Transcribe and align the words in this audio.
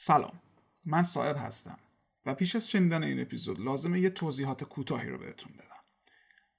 سلام 0.00 0.32
من 0.84 1.02
صاحب 1.02 1.36
هستم 1.38 1.78
و 2.26 2.34
پیش 2.34 2.56
از 2.56 2.70
شنیدن 2.70 3.02
این 3.02 3.20
اپیزود 3.20 3.60
لازمه 3.60 4.00
یه 4.00 4.10
توضیحات 4.10 4.64
کوتاهی 4.64 5.08
رو 5.08 5.18
بهتون 5.18 5.52
بدم. 5.52 5.82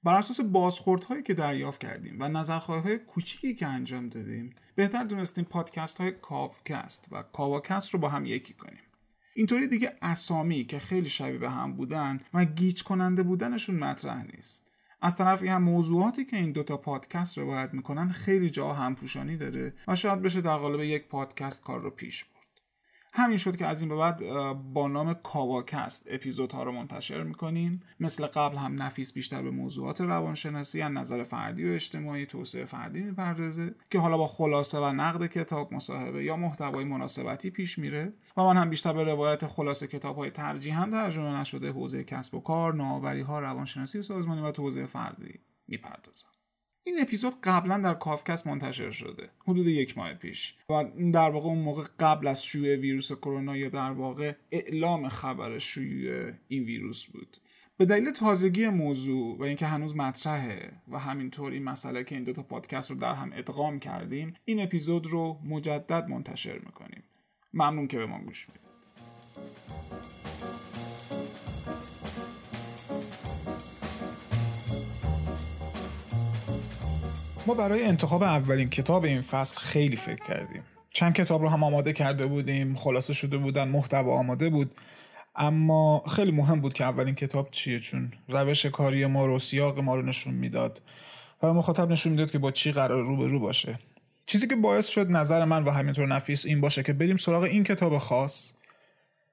بر 0.03 0.17
اساس 0.17 0.41
بازخوردهایی 0.41 1.23
که 1.23 1.33
دریافت 1.33 1.81
کردیم 1.81 2.17
و 2.20 2.30
نظرخواهی 2.30 2.81
های 2.81 2.97
کوچیکی 2.97 3.55
که 3.55 3.67
انجام 3.67 4.09
دادیم 4.09 4.55
بهتر 4.75 5.03
دونستیم 5.03 5.45
پادکست 5.45 5.97
های 5.97 6.11
کافکست 6.11 7.05
و 7.11 7.23
کاواکست 7.23 7.94
رو 7.94 7.99
با 7.99 8.09
هم 8.09 8.25
یکی 8.25 8.53
کنیم. 8.53 8.83
اینطوری 9.33 9.67
دیگه 9.67 9.95
اسامی 10.02 10.66
که 10.66 10.80
خیلی 10.80 11.09
شبیه 11.09 11.38
به 11.38 11.49
هم 11.49 11.73
بودن 11.73 12.19
و 12.33 12.45
گیج 12.45 12.83
کننده 12.83 13.23
بودنشون 13.23 13.75
مطرح 13.75 14.23
نیست. 14.23 14.67
از 15.02 15.16
طرفی 15.16 15.47
هم 15.47 15.63
موضوعاتی 15.63 16.25
که 16.25 16.38
این 16.38 16.52
دوتا 16.52 16.77
پادکست 16.77 17.38
روایت 17.38 17.73
می‌کنن 17.73 18.09
خیلی 18.09 18.49
جا 18.49 18.73
همپوشانی 18.73 19.38
داره 19.38 19.73
و 19.88 19.95
شاید 19.95 20.21
بشه 20.21 20.41
در 20.41 20.58
قالب 20.58 20.80
یک 20.80 21.08
پادکست 21.08 21.61
کار 21.61 21.81
رو 21.81 21.89
پیش 21.89 22.23
برد. 22.23 22.38
همین 23.13 23.38
شد 23.38 23.55
که 23.55 23.66
از 23.66 23.81
این 23.81 23.90
به 23.90 23.95
بعد 23.95 24.23
با 24.73 24.88
نام 24.88 25.13
کاواکست 25.13 26.08
اپیزودها 26.09 26.63
رو 26.63 26.72
منتشر 26.72 27.23
می‌کنیم. 27.23 27.80
مثل 28.00 28.26
قبل 28.26 28.58
هم 28.58 28.81
نفیس 28.81 29.13
بیشتر 29.13 29.41
به 29.41 29.52
موضوعات 29.52 30.02
روانشناسی 30.02 30.81
از 30.81 30.91
نظر 30.91 31.23
فردی 31.23 31.70
و 31.70 31.73
اجتماعی 31.73 32.26
توسعه 32.26 32.66
فردی 32.66 33.00
می‌پردازه 33.00 33.76
که 33.90 34.00
حالا 34.00 34.17
با 34.17 34.28
خلاصه 34.28 34.80
و 34.80 34.92
نقد 34.92 35.25
کتاب 35.25 35.73
مصاحبه 35.73 36.23
یا 36.23 36.36
محتوای 36.36 36.86
مناسبتی 36.86 37.50
پیش 37.50 37.80
میره. 37.80 38.14
و 38.38 38.44
من 38.44 38.58
هم 38.58 38.70
بیشتر 38.70 38.94
به 38.94 39.03
روایت 39.03 39.48
خلاصه 39.48 39.88
کتاب 39.88 40.16
های 40.16 40.30
ترجیحاً 40.30 40.86
ترجمه 40.86 41.39
نشده 41.39 41.72
حوزه 41.72 42.03
کسب 42.03 42.36
و 42.36 42.39
کار 42.39 42.76
نوآوری 42.76 43.22
ها 43.22 43.39
روانشناسی 43.39 44.00
و 44.00 44.02
سازمانی 44.02 44.42
و 44.42 44.52
توسعه 44.52 44.86
فردی 44.86 45.39
می‌پردازم. 45.67 46.28
این 46.83 47.02
اپیزود 47.02 47.33
قبلا 47.44 47.77
در 47.77 47.94
کافکست 47.94 48.47
منتشر 48.47 48.89
شده 48.89 49.30
حدود 49.47 49.67
یک 49.67 49.97
ماه 49.97 50.13
پیش. 50.13 50.55
و 50.69 50.86
در 51.13 51.30
واقع 51.30 51.47
اون 51.47 51.59
موقع 51.59 51.83
قبل 51.99 52.27
از 52.27 52.45
شیوع 52.45 52.75
ویروس 52.75 53.11
کرونا 53.11 53.58
یا 53.58 53.69
در 53.69 53.91
واقع 53.91 54.33
اعلام 54.52 55.08
خبر 55.08 55.58
شیوع 55.58 56.31
این 56.47 56.63
ویروس 56.63 57.05
بود. 57.05 57.38
به 57.77 57.86
دلیل 57.86 58.11
تازگی 58.11 58.69
موضوع 58.69 59.38
و 59.38 59.44
اینکه 59.44 59.66
هنوز 59.66 59.95
مطرحه 59.95 60.71
و 60.88 60.99
همینطور 60.99 61.52
این 61.52 61.63
مسئله 61.63 62.03
که 62.03 62.16
این 62.16 62.23
دوتا 62.23 62.44
پادکست 62.44 62.91
رو 62.91 62.97
در 62.97 63.14
هم 63.14 63.31
ادغام 63.33 63.80
کردیم 63.80 64.33
این 64.45 64.59
اپیزود 64.59 65.08
رو 65.08 65.39
مجدد 65.45 66.08
منتشر 66.09 66.59
می‌کنیم. 66.59 67.03
ممنون 67.53 67.88
که 67.88 67.97
به 67.97 68.05
ما 68.05 68.19
گوش 68.19 68.47
می‌دید. 68.49 70.19
ما 77.50 77.55
برای 77.55 77.86
انتخاب 77.86 78.23
اولین 78.23 78.69
کتاب 78.69 79.03
این 79.03 79.22
فصل 79.22 79.58
خیلی 79.58 79.95
فکر 79.95 80.23
کردیم. 80.23 80.64
چند 80.92 81.14
کتاب 81.14 81.42
رو 81.42 81.50
هم 81.50 81.64
آماده 81.64 81.94
کرده 81.94 82.25
بودیم 82.25 82.75
خلاصه 82.75 83.14
شده 83.14 83.38
بودن 83.38 83.67
محتوا 83.67 84.19
آماده 84.19 84.50
بود. 84.50 84.73
اما 85.36 86.03
خیلی 86.16 86.31
مهم 86.31 86.61
بود 86.61 86.73
که 86.73 86.83
اولین 86.83 87.16
کتاب 87.16 87.52
چیه 87.52 87.80
چون 87.80 88.11
روش 88.27 88.66
کاری 88.66 89.05
ما 89.05 89.25
رو 89.25 89.39
سیاق 89.39 89.80
ما 89.80 89.95
رو 89.95 90.02
نشون 90.02 90.33
می‌داد 90.33 90.81
و 91.44 91.53
مخاطب 91.53 91.92
نشون 91.92 92.11
می‌داد 92.11 92.31
که 92.31 92.39
با 92.39 92.52
چی 92.52 92.72
قرار 92.72 93.03
رو 93.03 93.17
به 93.17 93.27
رو 93.27 93.39
باشه. 93.39 93.80
چیزی 94.25 94.47
که 94.47 94.55
باعث 94.55 94.88
شد 94.88 95.11
نظر 95.11 95.45
من 95.45 95.64
و 95.64 95.72
همینطور 95.72 96.08
نفیس 96.08 96.45
این 96.45 96.61
باشه 96.61 96.83
که 96.83 96.94
بریم 96.94 97.17
سراغ 97.17 97.44
این 97.44 97.64
کتاب 97.64 97.97
خاص. 97.97 98.54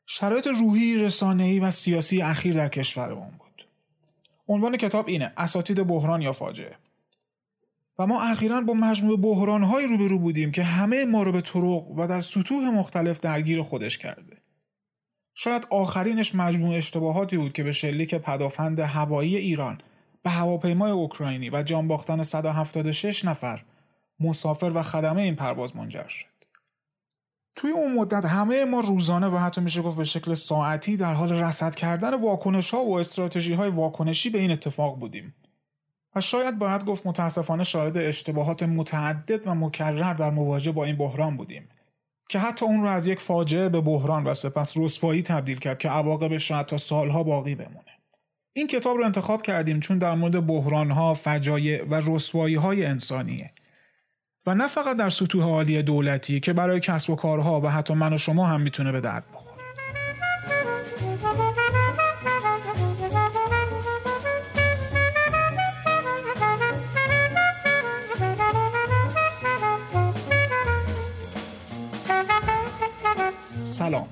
شرایط 0.06 0.47
روحی 0.47 0.97
رسانه‌ای 0.97 1.60
و 1.60 1.71
سیاسی 1.71 2.22
اخیر 2.22 2.54
در 2.54 2.69
کشورمون 2.69 3.31
بود. 3.31 3.66
عنوان 4.48 4.77
کتاب 4.77 5.09
اینه 5.09 5.33
اساتید 5.37 5.87
بحران 5.87 6.22
یا 6.22 6.33
فاجعه. 6.33 6.77
و 7.99 8.07
ما 8.07 8.23
اخیرا 8.23 8.61
با 8.61 8.75
مجموعه 8.75 9.17
بحرانهایی 9.17 9.87
روبرو 9.87 10.19
بودیم 10.19 10.53
که 10.53 10.62
همه 10.62 11.05
ما 11.05 11.23
رو 11.23 11.33
به 11.33 11.41
طرق 11.41 11.91
و 11.91 12.07
در 12.07 12.21
سطوح 12.21 12.71
مختلف 12.71 13.21
درگیر 13.21 13.62
خودش 13.62 13.99
کرده. 13.99 14.37
شاید 15.34 15.67
آخرینش 15.71 16.34
مجموعه 16.34 16.79
اشتباهاتی 16.79 17.37
بود 17.37 17.53
که 17.53 17.62
به 17.62 17.73
شلیک 17.73 18.15
پدافند 18.15 18.79
هوایی 18.79 19.37
ایران 19.37 19.81
به 20.23 20.31
هواپیمای 20.31 20.91
اوکراینی 20.91 21.51
و 21.51 21.62
جان 21.62 21.89
باختن 21.89 22.23
176 22.23 23.25
نفر 23.25 23.65
مسافر 24.21 24.73
و 24.75 24.83
خدمه 24.83 25.23
این 25.23 25.37
پرواز 25.37 25.77
منجر 25.77 26.09
شد. 26.09 26.27
توی 27.57 27.71
اون 27.71 27.93
مدت 27.93 28.25
همه 28.25 28.65
ما 28.65 28.81
روزانه 28.81 29.27
و 29.27 29.37
حتی 29.37 29.61
میشه 29.61 29.83
گفت 29.83 29.97
به 29.97 30.05
شکل 30.05 30.34
ساعتی 30.34 30.97
در 30.97 31.15
حال 31.15 31.33
رصد 31.33 31.75
کردن 31.75 32.15
واکنش 32.15 32.71
ها 32.71 32.84
و 32.84 32.99
استراتژی 32.99 33.53
های 33.53 33.71
واکنشی 33.71 34.31
به 34.31 34.39
این 34.39 34.51
اتفاق 34.51 34.99
بودیم 34.99 35.34
و 36.16 36.21
شاید 36.21 36.59
باید 36.59 36.84
گفت 36.84 37.06
متاسفانه 37.06 37.65
شاهد 37.65 37.99
اشتباهات 37.99 38.62
متعدد 38.62 39.47
و 39.47 39.54
مکرر 39.54 40.15
در 40.15 40.31
مواجهه 40.31 40.75
با 40.75 40.84
این 40.84 40.97
بحران 40.97 41.37
بودیم 41.37 41.69
که 42.28 42.38
حتی 42.38 42.65
اون 42.65 42.82
رو 42.82 42.88
از 42.88 43.06
یک 43.06 43.21
فاجعه 43.21 43.69
به 43.69 43.81
بحران 43.81 44.25
و 44.25 44.34
سپس 44.34 44.77
رسوایی 44.77 45.22
تبدیل 45.22 45.59
کرد 45.59 45.78
که 45.78 45.88
عواقبش 45.88 46.49
شاید 46.49 46.66
تا 46.66 46.77
سالها 46.77 47.22
باقی 47.22 47.54
بمونه. 47.54 47.93
این 48.53 48.66
کتاب 48.66 48.97
رو 48.97 49.04
انتخاب 49.04 49.43
کردیم 49.43 49.81
چون 49.81 49.99
در 49.99 50.15
مورد 50.15 50.47
بحرانها، 50.47 51.15
فجایع 51.15 51.84
و 51.84 52.00
رسوایی 52.06 52.54
های 52.54 52.87
انسانیه. 52.87 53.50
و 54.47 54.54
نه 54.54 54.69
فقط 54.69 54.97
در 54.97 55.10
سطوح 55.10 55.44
عالی 55.44 55.83
دولتی 55.83 56.41
که 56.41 56.53
برای 56.53 56.81
کسب 56.81 57.10
و 57.10 57.16
کارها 57.16 57.60
و 57.60 57.69
حتی 57.69 57.94
من 57.94 58.12
و 58.12 58.19
شما 58.19 58.47
هم 58.47 58.60
می‌تونه 58.60 58.93
به 58.93 59.00
درد 59.00 59.25
سلام. 73.86 74.08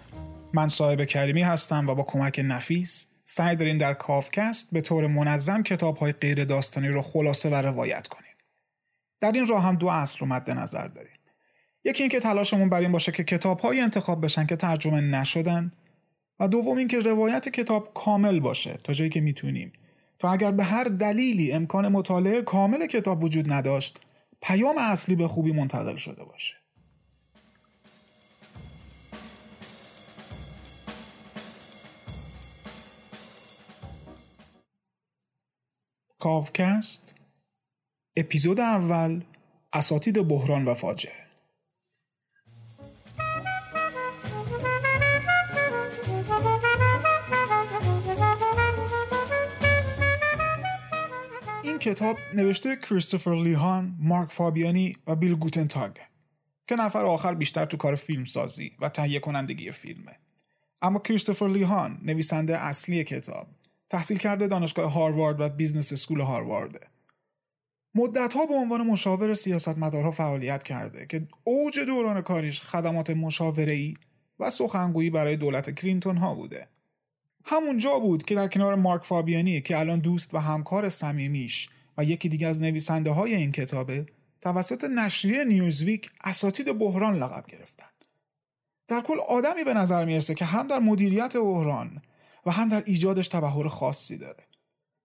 من 0.52 0.68
صاحب 0.68 1.04
کریمی 1.04 1.42
هستم 1.42 1.86
و 1.88 1.94
با 1.94 2.02
کمک 2.02 2.40
نفیس 2.44 3.06
سعی 3.24 3.56
داریم 3.56 3.78
در 3.78 3.94
کافکست 3.94 4.68
به 4.72 4.80
طور 4.80 5.06
منظم 5.06 5.62
کتاب 5.62 5.96
های 5.96 6.12
غیر 6.12 6.44
داستانی 6.44 6.88
رو 6.88 7.02
خلاصه 7.02 7.50
و 7.50 7.54
روایت 7.54 8.08
کنیم. 8.08 8.32
در 9.20 9.32
این 9.32 9.46
راه 9.46 9.62
هم 9.62 9.76
دو 9.76 9.86
اصل 9.86 10.18
رو 10.18 10.26
مد 10.26 10.50
نظر 10.50 10.86
داریم. 10.86 11.18
یکی 11.84 12.02
اینکه 12.02 12.20
تلاشمون 12.20 12.68
بر 12.68 12.80
این 12.80 12.92
باشه 12.92 13.12
که 13.12 13.24
کتاب 13.24 13.60
های 13.60 13.80
انتخاب 13.80 14.24
بشن 14.24 14.46
که 14.46 14.56
ترجمه 14.56 15.00
نشدن 15.00 15.72
و 16.40 16.48
دوم 16.48 16.76
اینکه 16.78 16.98
روایت 16.98 17.48
کتاب 17.48 17.94
کامل 17.94 18.40
باشه 18.40 18.78
تا 18.84 18.92
جایی 18.92 19.10
که 19.10 19.20
می‌تونیم. 19.20 19.72
تا 20.18 20.32
اگر 20.32 20.50
به 20.50 20.64
هر 20.64 20.84
دلیلی 20.84 21.52
امکان 21.52 21.88
مطالعه 21.88 22.42
کامل 22.42 22.86
کتاب 22.86 23.24
وجود 23.24 23.52
نداشت 23.52 23.98
پیام 24.42 24.78
اصلی 24.78 25.16
به 25.16 25.28
خوبی 25.28 25.52
منتقل 25.52 25.96
شده 25.96 26.24
باشه. 26.24 26.63
کاوکست 36.24 37.14
اپیزود 38.16 38.60
اول 38.60 39.24
اساتید 39.72 40.28
بحران 40.28 40.64
و 40.64 40.74
فاجعه. 40.74 41.12
این 51.62 51.78
کتاب 51.78 52.16
نوشته 52.34 52.76
کریستوفر 52.76 53.34
لیهان، 53.34 53.96
مارک 53.98 54.32
فابیانی 54.32 54.96
و 55.06 55.16
بیل 55.16 55.34
گوتنتاگ 55.34 55.96
که 56.66 56.74
نفر 56.74 57.04
آخر 57.04 57.34
بیشتر 57.34 57.64
تو 57.64 57.76
کار 57.76 57.94
فیلم 57.94 58.24
سازی 58.24 58.72
و 58.80 58.88
تهیه 58.88 59.20
کنندگی 59.20 59.70
فیلمه. 59.70 60.18
اما 60.82 60.98
کریستوفر 60.98 61.48
لیهان 61.48 62.00
نویسنده 62.02 62.58
اصلی 62.58 63.04
کتاب 63.04 63.46
تحصیل 63.94 64.18
کرده 64.18 64.46
دانشگاه 64.46 64.92
هاروارد 64.92 65.40
و 65.40 65.48
business 65.48 65.92
school 65.92 66.20
هاروارده. 66.20 66.80
مدتها 67.94 68.46
به 68.46 68.54
عنوان 68.54 68.86
مشاور 68.86 69.34
سیاستمدارها 69.34 70.10
فعالیت 70.10 70.62
کرده 70.62 71.06
که 71.06 71.26
اوج 71.44 71.80
دوران 71.80 72.22
کاریش 72.22 72.62
خدمات 72.62 73.10
مشاوره‌ای 73.10 73.94
و 74.40 74.50
سخنگویی 74.50 75.10
برای 75.10 75.36
دولت 75.36 75.70
کلینتون 75.70 76.16
ها 76.16 76.34
بوده. 76.34 76.68
همونجا 77.44 77.98
بود 77.98 78.22
که 78.22 78.34
در 78.34 78.48
کنار 78.48 78.74
مارک 78.74 79.04
فابیانی 79.04 79.60
که 79.60 79.78
الان 79.78 79.98
دوست 79.98 80.34
و 80.34 80.38
همکار 80.38 80.88
صمیمیش 80.88 81.68
و 81.98 82.04
یکی 82.04 82.28
دیگه 82.28 82.46
از 82.46 82.60
نویسنده 82.60 83.10
های 83.10 83.34
این 83.34 83.52
کتابه 83.52 84.06
توسط 84.40 84.84
نشریه 84.84 85.44
نیوزویک 85.44 86.10
اساتید 86.24 86.78
بحران 86.78 87.16
لقب 87.16 87.46
گرفتن. 87.46 87.86
در 88.88 89.00
کل 89.00 89.16
آدمی 89.28 89.64
به 89.64 89.74
نظر 89.74 90.04
می‌رسه 90.04 90.34
که 90.34 90.44
هم 90.44 90.68
در 90.68 90.78
مدیریت 90.78 91.36
بحران 91.36 92.02
و 92.46 92.50
هم 92.50 92.68
در 92.68 92.82
ایجادش 92.86 93.28
تبحر 93.28 93.68
خاصی 93.68 94.16
داره. 94.16 94.44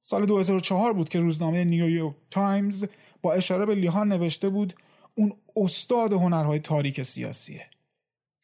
سال 0.01 0.25
2004 0.25 0.93
بود 0.93 1.09
که 1.09 1.19
روزنامه 1.19 1.63
نیویورک 1.63 2.15
تایمز 2.31 2.85
با 3.21 3.33
اشاره 3.33 3.65
به 3.65 3.75
لیهان 3.75 4.07
نوشته 4.07 4.49
بود 4.49 4.73
اون 5.15 5.33
استاد 5.55 6.13
هنرهای 6.13 6.59
تاریک 6.59 7.01
سیاسیه. 7.01 7.65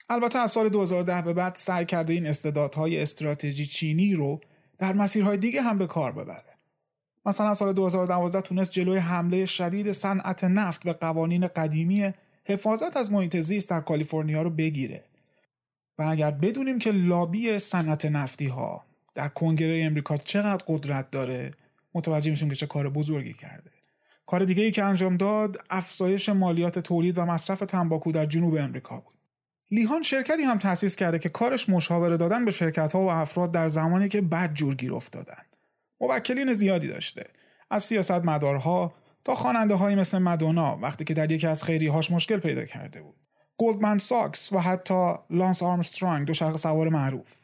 البته 0.10 0.40
از 0.40 0.52
سال 0.52 0.70
2010 0.70 1.22
به 1.22 1.34
بعد 1.34 1.56
سعی 1.56 1.86
کرده 1.86 2.14
این 2.14 2.28
استعدادهای 2.28 3.02
استراتژی 3.02 3.66
چینی 3.66 4.14
رو 4.14 4.40
در 4.78 4.94
مسیرهای 4.94 5.38
دیگه 5.38 5.62
هم 5.62 5.78
به 5.78 5.88
کار 5.88 6.12
ببره. 6.12 6.56
مثلا 7.26 7.54
سال 7.54 7.74
2012 7.74 8.42
تونست 8.42 8.72
جلوی 8.72 8.98
حمله 8.98 9.46
شدید 9.46 9.92
صنعت 9.92 10.44
نفت 10.44 10.84
به 10.84 10.94
قوانین 10.94 11.48
قدیمی 11.48 12.14
حفاظت 12.46 12.98
از 12.98 13.12
محیط 13.12 13.38
زیست 13.38 13.70
در 13.70 13.82
کالیفرنیا 13.82 14.42
رو 14.42 14.50
بگیره. 14.50 15.04
و 16.00 16.04
اگر 16.04 16.32
بدونیم 16.32 16.80
که 16.80 16.92
لابی 16.92 17.60
صنعت 17.60 18.06
نفتی 18.06 18.48
ها 18.48 18.86
در 19.16 19.28
کنگره 19.28 19.84
امریکا 19.84 20.18
چقدر 20.18 20.64
قدرت 20.68 21.12
داره 21.12 21.52
متوجه 21.94 22.32
میشیم 22.32 22.50
که 22.50 22.56
چه 22.56 22.68
کار 22.68 22.90
بزرگی 22.90 23.34
کرده. 23.34 23.72
کار 24.26 24.46
دیگه 24.46 24.64
ای 24.64 24.72
که 24.72 24.84
انجام 24.84 25.18
داد 25.18 25.58
افزایش 25.70 26.30
مالیات 26.30 26.80
تولید 26.80 27.18
و 27.18 27.26
مصرف 27.26 27.60
تنباکو 27.60 28.12
در 28.12 28.26
جنوب 28.26 28.56
امریکا 28.56 29.00
بود. 29.00 29.16
لیهان 29.72 30.02
شرکتی 30.02 30.44
هم 30.44 30.58
تأسیس 30.58 30.96
کرده 30.96 31.20
که 31.20 31.30
کارش 31.30 31.70
مشاوره 31.70 32.18
دادن 32.18 32.46
به 32.46 32.52
شرکت 32.52 32.94
ها 32.94 33.02
و 33.02 33.10
افراد 33.10 33.52
در 33.52 33.70
زمانی 33.70 34.10
که 34.10 34.22
بد 34.22 34.54
جور 34.54 34.76
گیر 34.76 34.94
افتادن. 34.94 35.44
موکلین 36.02 36.54
زیادی 36.54 36.88
داشته. 36.88 37.24
از 37.72 37.84
سیاست 37.84 38.12
مدارها 38.12 38.94
تا 39.24 39.36
خواننده 39.36 39.76
های 39.76 39.96
مثل 39.96 40.18
مدونا 40.18 40.78
وقتی 40.82 41.04
که 41.04 41.14
در 41.14 41.32
یکی 41.32 41.48
از 41.48 41.64
خیری 41.64 41.88
هاش 41.88 42.12
مشکل 42.12 42.38
پیدا 42.38 42.66
کرده 42.66 43.02
بود. 43.02 43.16
گلدمن 43.58 43.98
ساکس 43.98 44.54
و 44.54 44.60
حتی 44.60 45.14
لانس 45.30 45.64
آرمسترانگ 45.64 46.28
دو 46.28 46.34
شرق 46.34 46.58
سوار 46.58 46.90
معروف. 46.90 47.36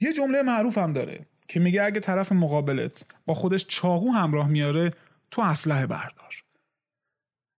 یه 0.00 0.12
جمله 0.12 0.42
معروف 0.42 0.78
هم 0.78 0.92
داره 0.92 1.26
که 1.48 1.60
میگه 1.60 1.84
اگه 1.84 2.00
طرف 2.00 2.32
مقابلت 2.32 3.06
با 3.26 3.34
خودش 3.34 3.66
چاقو 3.66 4.10
همراه 4.10 4.48
میاره 4.48 4.90
تو 5.30 5.42
اسلحه 5.42 5.86
بردار. 5.86 6.42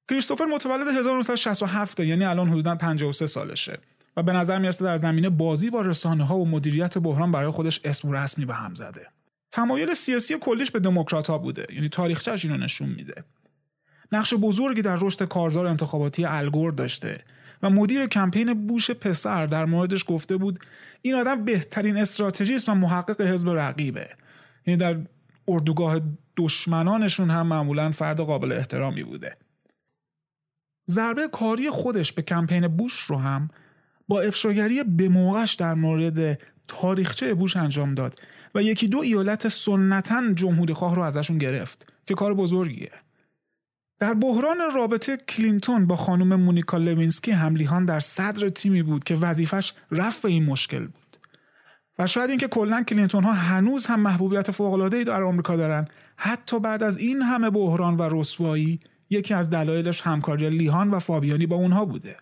کریستوفر 0.08 0.44
متولد 0.44 0.88
1967 0.88 2.00
یعنی 2.00 2.24
الان 2.24 2.48
حدودا 2.48 2.74
53 2.74 3.26
سالشه 3.26 3.78
و 4.16 4.22
به 4.22 4.32
نظر 4.32 4.58
می‌رسه 4.58 4.84
در 4.84 4.96
زمینه 4.96 5.28
بازی 5.28 5.70
با 5.70 5.82
رسانه 5.82 6.24
ها 6.24 6.38
و 6.38 6.48
مدیریت 6.48 6.98
بحران 6.98 7.32
برای 7.32 7.50
خودش 7.50 7.80
اسم 7.84 8.12
رسمی 8.12 8.44
به 8.44 8.54
هم 8.54 8.74
زده. 8.74 9.08
تمایل 9.50 9.94
سیاسی 9.94 10.38
کلیش 10.38 10.70
به 10.70 10.80
دموکرات 10.80 11.26
ها 11.26 11.38
بوده 11.38 11.66
یعنی 11.72 11.88
تاریخچه‌اش 11.88 12.44
اینو 12.44 12.56
نشون 12.56 12.88
میده. 12.88 13.24
نقش 14.12 14.34
بزرگی 14.34 14.82
در 14.82 14.96
رشد 15.00 15.28
کارزار 15.28 15.66
انتخاباتی 15.66 16.24
الگور 16.24 16.72
داشته 16.72 17.24
و 17.62 17.70
مدیر 17.70 18.06
کمپین 18.06 18.66
بوش 18.66 18.90
پسر 18.90 19.46
در 19.46 19.64
موردش 19.64 20.04
گفته 20.08 20.36
بود 20.36 20.58
این 21.02 21.14
آدم 21.14 21.44
بهترین 21.44 21.96
استراتژیست 21.96 22.68
و 22.68 22.74
محقق 22.74 23.20
حزب 23.20 23.48
رقیبه. 23.48 24.08
یعنی 24.66 24.78
در 24.80 24.96
اردوگاه 25.48 26.00
دشمنانشون 26.36 27.30
هم 27.30 27.46
معمولا 27.46 27.90
فرد 27.90 28.20
قابل 28.20 28.52
احترامی 28.52 29.02
بوده. 29.02 29.36
ضربه 30.90 31.28
کاری 31.28 31.70
خودش 31.70 32.12
به 32.12 32.22
کمپین 32.22 32.68
بوش 32.68 33.00
رو 33.00 33.16
هم 33.16 33.50
با 34.08 34.20
افشاگری 34.20 34.82
به 34.82 35.08
موقعش 35.08 35.54
در 35.54 35.74
مورد 35.74 36.40
تاریخچه 36.68 37.34
بوش 37.34 37.56
انجام 37.56 37.94
داد 37.94 38.20
و 38.54 38.62
یکی 38.62 38.88
دو 38.88 38.98
ایالت 38.98 39.48
سنتا 39.48 40.32
جمهوری 40.32 40.72
خواه 40.72 40.94
رو 40.94 41.02
ازشون 41.02 41.38
گرفت 41.38 41.92
که 42.06 42.14
کار 42.14 42.34
بزرگیه. 42.34 42.90
در 43.98 44.14
بحران 44.14 44.58
رابطه 44.74 45.16
کلینتون 45.16 45.86
با 45.86 45.96
خانم 45.96 46.40
مونیکا 46.40 46.78
لوینسکی 46.78 47.30
هم 47.30 47.48
لیهان 47.48 47.84
در 47.84 48.00
صدر 48.00 48.48
تیمی 48.48 48.82
بود 48.82 49.04
که 49.04 49.14
وظیفش 49.14 49.72
رفع 49.90 50.28
این 50.28 50.44
مشکل 50.44 50.86
بود. 50.86 51.16
و 51.98 52.06
شاید 52.06 52.30
اینکه 52.30 52.48
کلا 52.48 52.82
کلینتون 52.82 53.24
ها 53.24 53.32
هنوز 53.32 53.86
هم 53.86 54.00
محبوبیت 54.00 54.50
فوق 54.50 54.88
در 54.88 55.22
آمریکا 55.22 55.56
دارن 55.56 55.88
حتی 56.16 56.60
بعد 56.60 56.82
از 56.82 56.98
این 56.98 57.22
همه 57.22 57.50
بحران 57.50 57.96
و 57.96 58.08
رسوایی 58.12 58.80
یکی 59.10 59.34
از 59.34 59.50
دلایلش 59.50 60.00
همکاری 60.00 60.50
لیهان 60.50 60.90
و 60.90 60.98
فابیانی 60.98 61.46
با 61.46 61.56
اونها 61.56 61.84
بوده. 61.84 62.16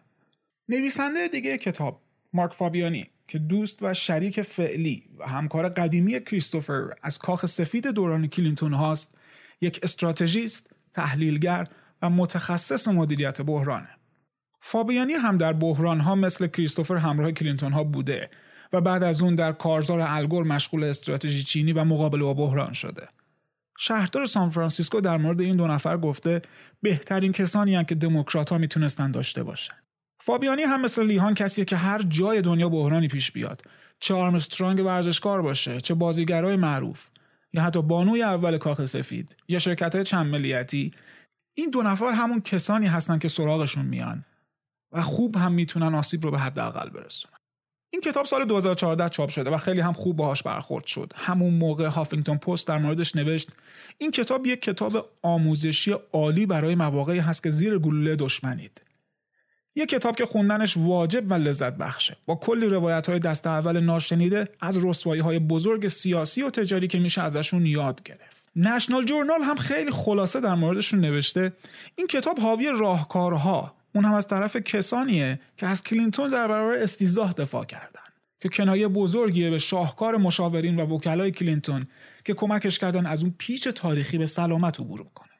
نویسنده 0.69 1.29
دیگه 1.29 1.59
کتاب 1.59 2.03
مارک 2.33 2.53
فابیانی 2.53 3.07
که 3.27 3.39
دوست 3.39 3.83
و 3.83 3.95
شریک 3.95 4.43
فعلی 4.43 5.03
و 5.19 5.29
همکار 5.29 5.69
قدیمی 5.69 6.21
کریستوفر 6.21 6.91
از 7.03 7.19
کاخ 7.19 7.47
سفید 7.47 7.87
دوران 7.87 8.27
کلینتون 8.27 8.73
هاست 8.73 9.15
یک 9.61 9.81
استراتژیست 9.83 10.71
تحلیلگر 10.95 11.67
و 12.03 12.11
متخصص 12.11 12.89
مدیریت 12.89 13.43
بحرانه. 13.43 13.89
فابیانی 14.61 15.13
هم 15.13 15.37
در 15.37 15.53
بحران 15.53 16.01
ها 16.01 16.15
مثل 16.15 16.47
کریستوفر 16.47 16.97
همراه 16.97 17.33
کلینتون 17.33 17.73
ها 17.73 17.85
بوده 17.85 18.31
و 18.73 18.81
بعد 18.81 19.03
از 19.03 19.23
اون 19.23 19.35
در 19.35 19.53
کارزار 19.53 20.01
ال 20.01 20.12
گور 20.12 20.45
مشغول 20.45 20.85
استراتژی 20.85 21.43
چینی 21.43 21.73
و 21.73 21.85
مقابله 21.85 22.23
با 22.23 22.35
بحران 22.35 22.73
شده. 22.73 23.09
شهردار 23.79 24.27
سان 24.27 24.49
فرانسیسکو 24.49 25.01
در 25.01 25.17
مورد 25.17 25.41
این 25.41 25.57
دو 25.57 25.67
نفر 25.67 25.99
گفته 25.99 26.43
بهترین 26.83 27.33
کسانی 27.33 27.75
هم 27.75 27.85
که 27.85 27.95
دموکرات 27.95 28.51
ها 28.51 28.59
می‌تونستن 28.59 29.11
داشته 29.11 29.43
باشن. 29.43 29.75
فابیانی 30.21 30.63
هم 30.63 30.81
مثل 30.81 31.07
لیهان 31.07 31.35
کسیه 31.35 31.65
که 31.65 31.77
هر 31.77 32.03
جای 32.03 32.43
دنیا 32.43 32.69
بحرانی 32.69 33.09
پیش 33.09 33.33
بیاد 33.33 33.63
چه 34.01 34.15
آرمسترانگ 34.15 34.87
ورزشکار 34.87 35.43
باشه 35.43 35.81
چه 35.81 35.95
بازیگرای 35.95 36.57
معروف 36.57 37.07
یا 37.53 37.63
حتی 37.63 37.83
بانوی 37.83 38.23
اول 38.23 38.59
کاخ 38.59 38.85
سفید 38.85 39.37
یا 39.49 39.59
شرکت 39.59 39.95
های 39.95 40.05
چند 40.05 40.27
ملیتی 40.27 40.93
این 41.57 41.71
دو 41.71 41.83
نفر 41.83 42.13
همون 42.13 42.41
کسانی 42.41 42.87
هستن 42.87 43.19
که 43.19 43.29
سراغشون 43.29 43.87
میان 43.87 44.25
و 44.93 45.03
خوب 45.03 45.37
هم 45.37 45.53
می‌تونن 45.53 45.95
آسیب 45.95 46.25
رو 46.25 46.31
به 46.31 46.39
حداقل 46.39 46.89
برسونن. 46.89 47.37
این 47.93 48.03
کتاب 48.03 48.27
سال 48.27 48.45
2014 48.45 49.09
چاپ 49.09 49.29
شده 49.29 49.51
و 49.51 49.57
خیلی 49.57 49.81
هم 49.81 49.93
خوب 49.93 50.17
باهاش 50.17 50.43
برخورد 50.43 50.87
شد. 50.87 51.13
همون 51.17 51.55
موقع 51.55 51.87
هافینگتون 51.87 52.39
پست 52.39 52.69
در 52.69 52.79
موردش 52.79 53.17
نوشت 53.17 53.51
این 53.99 54.11
کتاب 54.11 54.47
یک 54.47 54.63
کتاب 54.63 55.11
آموزشی 55.23 55.95
عالی 56.13 56.47
برای 56.47 56.75
مواقعی 56.75 57.19
هست 57.19 57.43
که 57.43 57.51
زیر 57.51 57.79
گلوله 57.79 58.17
دشمنید. 58.17 58.83
یک 59.77 59.89
کتاب 59.89 60.17
که 60.17 60.27
خوندنش 60.27 60.77
واجب 60.77 61.31
و 61.31 61.35
لذت 61.35 61.73
بخشه. 61.73 62.17
با 62.27 62.35
کلی 62.35 62.67
روایت 62.67 63.09
های 63.09 63.19
دست 63.19 63.47
اول 63.47 63.81
ناشنیده 63.81 64.49
از 64.61 64.85
رسوایی 64.85 65.21
های 65.21 65.39
بزرگ 65.39 65.89
سیاسی 65.89 66.43
و 66.43 66.51
تجاری 66.51 66.89
که 66.89 66.99
میشه 66.99 67.23
ازشون 67.23 67.67
یاد 67.67 68.03
گرفت. 68.03 68.43
نشنال 68.57 69.05
جورنال 69.05 69.43
هم 69.43 69.57
خیلی 69.57 69.91
خلاصه 69.91 70.41
در 70.41 70.55
موردشون 70.55 71.01
نوشته 71.01 71.53
این 71.97 72.07
کتاب 72.07 72.39
حاوی 72.39 72.73
راهکارها. 72.77 73.75
اون 73.95 74.05
هم 74.05 74.15
از 74.15 74.27
طرف 74.27 74.57
کسانیه 74.57 75.41
که 75.57 75.67
از 75.67 75.83
کلینتون 75.83 76.31
در 76.31 76.49
برابر 76.49 76.75
استیضاح 76.75 77.33
دفاع 77.33 77.65
کردن. 77.65 78.01
که 78.41 78.49
کنایه 78.49 78.89
بزرگیه 78.89 79.51
به 79.51 79.59
شاهکار 79.59 80.17
مشاورین 80.17 80.77
و 80.77 80.95
وکلای 80.95 81.31
کلینتون 81.31 81.87
که 82.25 82.35
کمکش 82.35 82.79
کردن 82.79 83.07
از 83.07 83.23
اون 83.23 83.35
پیچ 83.39 83.69
تاریخی 83.69 84.19
به 84.19 84.27
سلامت 84.27 84.81
عبور 84.81 85.05
کنه 85.15 85.32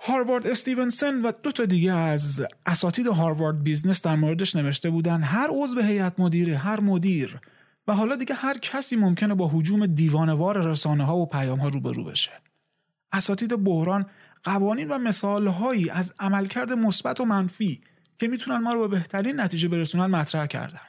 هاوارد 0.00 0.46
استیونسن 0.46 1.22
و 1.22 1.32
دو 1.42 1.52
تا 1.52 1.64
دیگه 1.64 1.92
از 1.92 2.46
اساتید 2.66 3.06
هاروارد 3.06 3.62
business 3.62 4.02
در 4.02 4.16
موردش 4.16 4.56
نوشته 4.56 4.90
بودن. 4.90 5.22
هر 5.22 5.48
عضو 5.50 5.80
هیئت 5.80 6.20
مدیره 6.20 6.56
هر 6.56 6.80
مدیر. 6.80 7.40
و 7.88 7.94
حالا 7.94 8.16
دیگه 8.16 8.34
هر 8.34 8.58
کسی 8.58 8.96
ممکنه 8.96 9.34
با 9.34 9.48
هجوم 9.48 9.86
دیوانه‌وار 9.86 10.70
رسانه 10.70 11.04
ها 11.04 11.16
و 11.16 11.26
پیام 11.26 11.60
ها 11.60 11.68
روبرو 11.68 12.04
بشه. 12.04 12.30
اساتید 13.12 13.64
بحران 13.64 14.06
قوانین 14.44 14.88
و 14.88 14.98
مثال 14.98 15.46
هایی 15.46 15.90
از 15.90 16.14
عملکرد 16.18 16.72
مثبت 16.72 17.20
و 17.20 17.24
منفی 17.24 17.80
که 18.18 18.28
می‌تونن 18.28 18.56
ما 18.56 18.72
رو 18.72 18.80
به 18.80 18.88
بهترین 18.88 19.40
نتیجه 19.40 19.68
برسونن 19.68 20.06
مطرح 20.06 20.46
کردن. 20.46 20.80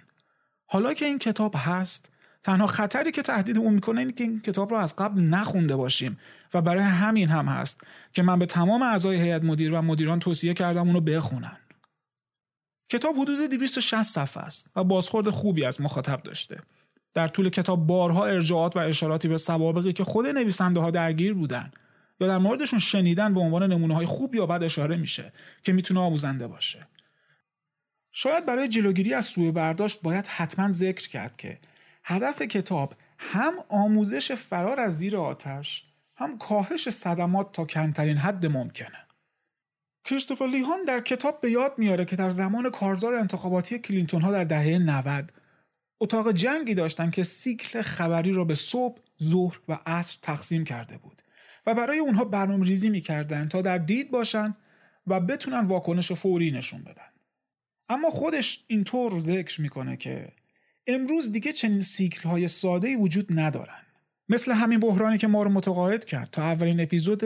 حالا 0.65 0.93
که 0.93 1.05
این 1.05 1.19
کتاب 1.19 1.55
هست 1.57 2.09
تنها 2.47 2.67
خطری 2.67 3.11
که 3.11 3.21
تهدید 3.21 3.57
اون 3.57 3.73
می‌کنه 3.73 3.99
اینه 3.99 4.11
که 4.11 4.23
این 4.23 4.41
کتاب 4.41 4.71
رو 4.71 4.77
از 4.77 4.95
قبل 4.95 5.21
نخونده 5.21 5.75
باشیم 5.75 6.19
و 6.53 6.61
برای 6.61 6.83
همین 6.83 7.29
هم 7.29 7.45
هست 7.45 7.81
که 8.13 8.21
من 8.21 8.39
به 8.39 8.45
تمام 8.45 8.81
اعضای 8.81 9.21
هیئت 9.21 9.43
مدیر 9.43 9.73
و 9.73 9.81
مدیران 9.81 10.19
توصیه 10.19 10.53
کردم 10.53 10.87
اونو 10.87 11.01
بخونن. 11.01 11.57
کتاب 12.89 13.15
حدود 13.15 13.49
260 13.49 14.01
صفحه 14.01 14.43
است 14.43 14.67
و 14.75 14.83
بازخورد 14.83 15.29
خوبی 15.29 15.65
از 15.65 15.81
مخاطب 15.81 16.23
داشته. 16.23 16.59
در 17.13 17.27
طول 17.27 17.49
کتاب 17.49 17.87
بارها 17.87 18.25
ارجاعات 18.25 18.75
و 18.75 18.79
اشاراتی 18.79 19.27
به 19.27 19.37
سوابقی 19.37 19.93
که 19.93 20.03
خود 20.03 20.27
نویسنده 20.27 20.79
ها 20.79 20.91
درگیر 20.91 21.33
بودن 21.33 21.71
یا 22.19 22.27
در 22.27 22.37
موردشون 22.37 22.79
شنیدن 22.79 23.33
به 23.33 23.39
عنوان 23.39 23.71
نمونه 23.71 23.95
های 23.95 24.05
خوب 24.05 24.35
یا 24.35 24.45
بد 24.45 24.63
اشاره 24.63 24.95
میشه 24.95 25.33
که 25.63 25.73
می‌تونه 25.73 25.99
آموزنده 25.99 26.47
باشه. 26.47 26.87
شاید 28.11 28.45
برای 28.45 28.67
جلوگیری 28.67 29.13
از 29.13 29.25
سوء 29.25 29.51
برداشت 29.51 30.01
باید 30.01 30.27
حتما 30.27 30.71
ذکر 30.71 31.09
کرد 31.09 31.35
که 31.35 31.59
هدف 32.09 32.41
کتاب 32.41 32.93
هم 33.19 33.53
آموزش 33.69 34.31
فرار 34.31 34.79
از 34.79 34.97
زیر 34.97 35.17
آتش 35.17 35.83
هم 36.15 36.37
کاهش 36.37 36.89
صدمات 36.89 37.51
تا 37.51 37.65
کمترین 37.65 38.17
حد 38.17 38.45
ممکنه. 38.45 39.07
کریستوفر 40.05 40.47
لیهان 40.47 40.83
در 40.83 40.99
کتاب 40.99 41.41
به 41.41 41.51
یاد 41.51 41.73
میاره 41.77 42.05
که 42.05 42.15
در 42.15 42.29
زمان 42.29 42.69
کارزار 42.69 43.15
انتخاباتی 43.15 43.79
کلینتون 43.79 44.21
ها 44.21 44.31
در 44.31 44.43
دهه 44.43 44.77
90 44.77 45.31
اتاق 45.99 46.31
جنگی 46.31 46.73
داشتن 46.73 47.11
که 47.11 47.23
سیکل 47.23 47.81
خبری 47.81 48.33
را 48.33 48.45
به 48.45 48.55
صبح، 48.55 49.01
ظهر 49.23 49.59
و 49.67 49.79
عصر 49.85 50.17
تقسیم 50.21 50.63
کرده 50.63 50.97
بود 50.97 51.21
و 51.65 51.73
برای 51.73 51.99
اونها 51.99 52.25
برنامه 52.25 52.65
ریزی 52.65 52.89
می‌کردن 52.89 53.47
تا 53.47 53.61
در 53.61 53.77
دید 53.77 54.11
باشن 54.11 54.53
و 55.07 55.19
بتونن 55.19 55.65
واکنش 55.65 56.11
فوری 56.11 56.51
نشون 56.51 56.83
بدن. 56.83 57.09
اما 57.89 58.09
خودش 58.09 58.63
اینطور 58.67 59.19
ذکر 59.19 59.61
می‌کنه 59.61 59.97
که 59.97 60.36
امروز 60.87 61.31
دیگه 61.31 61.53
چنین 61.53 61.81
سیکل 61.81 62.29
های 62.29 62.47
ساده 62.47 62.97
وجود 62.97 63.39
ندارن. 63.39 63.81
مثل 64.29 64.51
همین 64.51 64.79
بحرانی 64.79 65.17
که 65.17 65.27
ما 65.27 65.43
رو 65.43 65.49
متقاعد 65.49 66.05
کرد 66.05 66.29
تا 66.31 66.43
اولین 66.43 66.79
اپیزود 66.79 67.23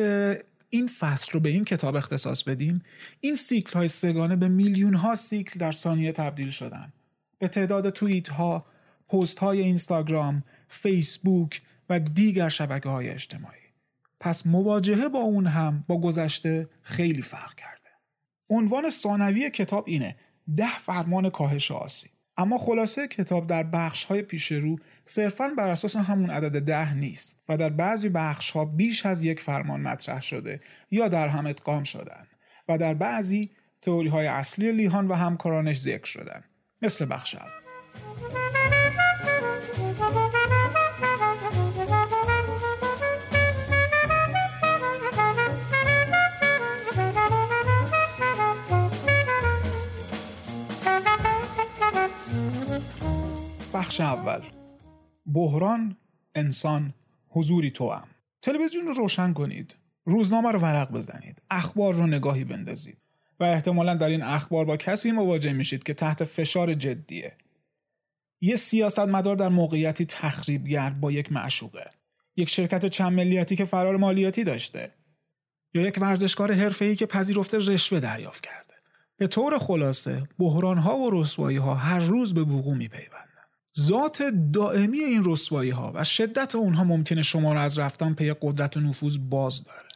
این 0.70 0.88
فصل 0.88 1.32
رو 1.32 1.40
به 1.40 1.50
این 1.50 1.66
کتاب 1.66 1.96
اختصاص 1.96 2.44
بدیم. 2.44 2.84
این 3.20 3.36
سیکل 3.36 3.74
های 3.74 3.88
سگانه 3.88 4.36
به 4.36 4.48
میلیون 4.48 4.94
ها 4.94 5.16
سیکل 5.16 5.60
در 5.60 5.72
ثانیه 5.72 6.12
تبدیل 6.12 6.50
شدن. 6.50 6.94
به 7.40 7.48
تعداد 7.48 7.90
توییت 7.90 8.30
ها 8.30 8.66
پست 9.10 9.40
های 9.40 9.62
اینستاگرام 9.62 10.44
فیسبوک 10.68 11.62
و 11.90 12.00
دیگر 12.00 12.50
شبکه 12.50 12.90
های 12.90 13.10
اجتماعی. 13.10 13.62
پس 14.20 14.46
مواجهه 14.46 15.10
با 15.10 15.20
اون 15.20 15.48
هم 15.48 15.86
با 15.88 16.02
گذشته 16.02 16.70
خیلی 16.82 17.22
فرق 17.22 17.56
کرده. 17.56 17.90
عنوان 18.50 18.90
ثانوی 18.90 19.50
کتاب 19.50 19.84
اینه 19.88 20.16
ده 20.58 20.80
فرمان 20.80 21.30
کاهش 21.30 21.72
آسیب. 21.72 22.12
اما 22.42 22.58
خلاصه 22.58 23.08
کتاب 23.08 23.48
در 23.48 23.64
بخش 23.64 24.04
های 24.04 24.22
پیش 24.22 24.52
رو 24.52 24.76
صرفا 25.06 25.48
بر 25.58 25.68
اساس 25.68 25.96
همون 25.96 26.30
عدد 26.30 26.62
ده 26.62 26.94
نیست 26.94 27.40
و 27.50 27.58
در 27.58 27.70
بعضی 27.70 28.10
بخش 28.10 28.52
ها 28.52 28.66
بیش 28.66 29.06
از 29.06 29.24
یک 29.24 29.40
فرمان 29.40 29.82
مطرح 29.82 30.22
شده 30.22 30.60
یا 30.92 31.08
در 31.08 31.28
هم 31.28 31.48
ادغام 31.48 31.84
شدن 31.84 32.28
و 32.70 32.78
در 32.78 32.94
بعضی 32.94 33.52
تئوری 33.82 34.10
های 34.10 34.28
اصلی 34.28 34.72
لیهان 34.72 35.08
و 35.08 35.14
همکارانش 35.14 35.80
ذکر 35.80 36.06
شدن. 36.06 36.44
مثل 36.82 37.06
بخش 37.06 37.36
اول. 37.36 38.81
بخش 53.92 54.02
اول. 54.02 54.42
بحران 55.26 55.98
انسان 56.36 56.94
حضوری 57.30 57.72
تو 57.72 57.90
هم. 57.90 58.08
تلویزیون 58.42 58.88
رو 58.88 58.94
روشن 58.94 59.34
کنید. 59.34 59.76
روزنامه 60.06 60.52
رو 60.52 60.60
ورق 60.60 60.92
بزنید. 60.92 61.42
اخبار 61.50 61.94
رو 61.94 62.08
نگاهی 62.08 62.44
بندازید. 62.44 62.98
و 63.40 63.44
احتمالا 63.44 63.94
در 63.94 64.10
این 64.10 64.24
اخبار 64.24 64.66
با 64.66 64.78
کسی 64.78 65.12
مواجه 65.12 65.54
میشید 65.54 65.84
که 65.84 65.94
تحت 65.94 66.24
فشار 66.24 66.74
جدیه. 66.74 67.34
یه 68.42 68.56
سیاستمدار 68.56 69.36
در 69.36 69.50
موقعیتی 69.50 70.06
تخریبگر 70.06 70.90
با 70.90 71.12
یک 71.12 71.32
معشوقه. 71.32 71.90
یک 72.36 72.50
شرکت 72.50 72.86
چند 72.86 73.14
ملیتی 73.14 73.56
که 73.56 73.66
فرار 73.66 73.98
مالیاتی 73.98 74.44
داشته. 74.44 74.92
یا 75.74 75.82
یک 75.82 75.98
ورزشکار 76.02 76.54
حرفه‌ای 76.54 76.96
که 76.96 77.06
پذیرفته 77.06 77.58
رشوه 77.58 78.00
دریافت 78.00 78.44
کرده. 78.44 78.74
به 79.18 79.28
طور 79.28 79.58
خلاصه 79.58 80.24
بحرانها 80.40 80.98
و 80.98 81.10
رسوایی‌ها 81.22 81.76
هر 81.76 82.00
روز 82.00 82.34
به 82.34 82.42
وقوع 82.42 82.76
میپیوند. 82.76 83.21
ذات 83.80 84.24
دائمی 84.54 85.00
این 85.00 85.22
رسوایی 85.26 85.70
ها 85.70 85.92
و 85.96 86.04
شدت 86.04 86.56
اونها 86.56 86.84
ممکنه 86.84 87.22
شما 87.22 87.54
را 87.54 87.62
از 87.62 87.80
رفتن 87.80 88.14
پی 88.14 88.34
قدرت 88.42 88.78
و 88.78 88.80
نفوذ 88.80 89.18
باز 89.18 89.64
داره. 89.64 89.88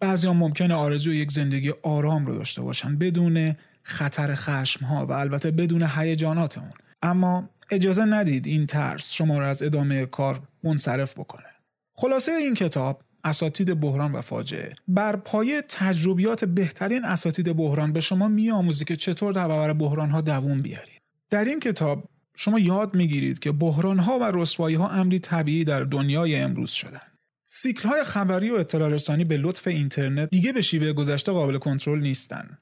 بعضی 0.00 0.26
هم 0.26 0.36
ممکنه 0.36 0.74
آرزوی 0.74 1.16
یک 1.16 1.30
زندگی 1.30 1.72
آرام 1.82 2.26
رو 2.26 2.34
داشته 2.34 2.62
باشن 2.62 2.98
بدون 2.98 3.56
خطر 3.82 4.34
خشم 4.34 4.84
ها 4.84 5.06
و 5.06 5.12
البته 5.12 5.50
بدون 5.50 5.82
هیجانات 5.96 6.58
اون. 6.58 6.70
اما 7.02 7.48
اجازه 7.70 8.04
ندید 8.04 8.46
این 8.46 8.66
ترس 8.66 9.12
شما 9.12 9.38
را 9.38 9.48
از 9.48 9.62
ادامه 9.62 10.06
کار 10.06 10.40
منصرف 10.64 11.18
بکنه. 11.18 11.46
خلاصه 11.94 12.32
این 12.32 12.54
کتاب 12.54 13.02
اساتید 13.24 13.80
بحران 13.80 14.12
و 14.12 14.20
فاجعه 14.20 14.74
بر 14.88 15.16
پایه 15.16 15.62
تجربیات 15.68 16.44
بهترین 16.44 17.04
اساتید 17.04 17.56
بحران 17.56 17.92
به 17.92 18.00
شما 18.00 18.28
میآموزی 18.28 18.84
که 18.84 18.96
چطور 18.96 19.32
در 19.32 19.48
برابر 19.48 19.72
بحران 19.72 20.10
ها 20.10 20.20
دووم 20.20 20.62
بیارید. 20.62 21.02
در 21.30 21.44
این 21.44 21.60
کتاب 21.60 22.04
شما 22.44 22.58
یاد 22.58 22.94
می‌گیرید 22.94 23.38
که 23.38 23.52
بحران 23.52 23.98
ها 23.98 24.18
و 24.18 24.22
رسوایی 24.24 24.76
ها 24.76 24.88
امری 24.88 25.18
طبیعی 25.18 25.64
در 25.64 25.84
دنیای 25.84 26.36
امروز 26.36 26.70
شدن. 26.70 27.00
سیکل 27.46 27.88
های 27.88 28.04
خبری 28.04 28.50
و 28.50 28.54
اطلاع 28.54 28.88
رسانی 28.88 29.24
به 29.24 29.36
لطف 29.36 29.66
اینترنت 29.66 30.30
دیگه 30.30 30.52
به 30.52 30.62
شیوه 30.62 30.92
گذشته 30.92 31.32
قابل 31.32 31.58
کنترل 31.58 32.00
نیستن. 32.00 32.58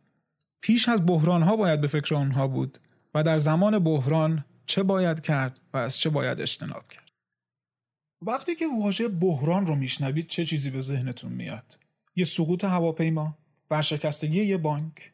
پیش 0.61 0.89
از 0.89 1.07
بحران 1.07 1.43
ها 1.43 1.57
باید 1.57 1.81
به 1.81 1.87
فکر 1.87 2.15
آنها 2.15 2.49
بود 2.49 2.79
و 3.15 3.23
در 3.23 3.39
زمان 3.39 3.79
بحران 3.79 4.45
چه 4.67 4.83
باید 4.83 5.21
کرد 5.21 5.61
و 5.73 5.77
از 5.77 5.99
چه 5.99 6.11
باید 6.11 6.41
اجتناب 6.41 6.89
کرد. 6.89 7.11
وقتی 8.23 8.55
که 8.55 8.67
واژه 8.83 9.09
بحران 9.09 9.67
رو 9.67 9.75
میشنوید 9.75 10.27
چه 10.27 10.45
چیزی 10.45 10.71
به 10.71 10.81
ذهنتون 10.81 11.33
میاد؟ 11.33 11.79
یه 12.17 12.25
سقوط 12.25 12.65
هواپیما، 12.65 13.39
ورشکستگی 13.71 14.45
یه 14.45 14.57
بانک. 14.57 15.13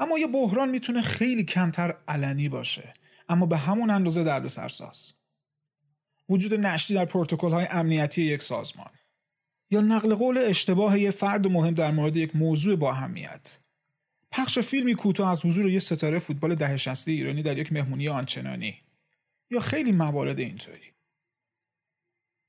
اما 0.00 0.18
یه 0.18 0.26
بحران 0.26 0.70
می‌تونه 0.70 1.00
خیلی 1.00 1.44
کمتر 1.44 1.94
علنی 2.08 2.48
باشه 2.48 2.94
اما 3.28 3.46
به 3.46 3.56
همون 3.56 3.90
اندازه 3.90 4.24
درد 4.24 4.46
سرساز. 4.46 5.12
وجود 6.28 6.54
نشتی 6.54 6.94
در 6.94 7.04
پروتکل 7.04 7.50
های 7.50 7.66
امنیتی 7.70 8.22
یک 8.22 8.42
سازمان. 8.42 8.90
یا 9.70 9.80
نقل 9.80 10.14
قول 10.14 10.38
اشتباه 10.38 11.00
یک 11.00 11.10
فرد 11.10 11.46
مهم 11.46 11.74
در 11.74 11.90
مورد 11.90 12.16
یک 12.16 12.36
موضوع 12.36 12.76
با 12.76 12.90
اهمیت. 12.90 13.58
پخش 14.30 14.58
فیلمی 14.58 14.94
کوتاه 14.94 15.30
از 15.30 15.46
حضور 15.46 15.68
یک 15.68 15.82
ستاره 15.82 16.18
فوتبال 16.18 16.54
ده 16.54 16.76
ایرانی 17.06 17.42
در 17.42 17.58
یک 17.58 17.72
مهمونی 17.72 18.08
آنچنانی. 18.08 18.80
یا 19.50 19.60
خیلی 19.60 19.92
موارد 19.92 20.38
اینطوری. 20.38 20.94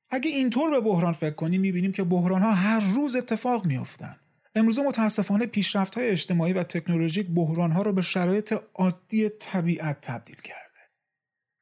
اگه 0.09 0.29
اینطور 0.29 0.69
به 0.69 0.79
بحران 0.81 1.13
فکر 1.13 1.35
کنیم 1.35 1.61
می‌بینیم 1.61 1.91
که 1.91 2.03
بحران 2.03 2.41
ها 2.41 2.51
هر 2.51 2.93
روز 2.93 3.15
اتفاق 3.15 3.65
میافتند 3.65 4.19
امروزه 4.55 4.81
متاسفانه 4.81 5.45
پیشرفت 5.45 5.95
های 5.95 6.09
اجتماعی 6.09 6.53
و 6.53 6.63
تکنولوژیک 6.63 7.27
بحران 7.27 7.71
ها 7.71 7.81
رو 7.81 7.93
به 7.93 8.01
شرایط 8.01 8.53
عادی 8.73 9.29
طبیعت 9.29 10.01
تبدیل 10.01 10.35
کرد. 10.35 10.64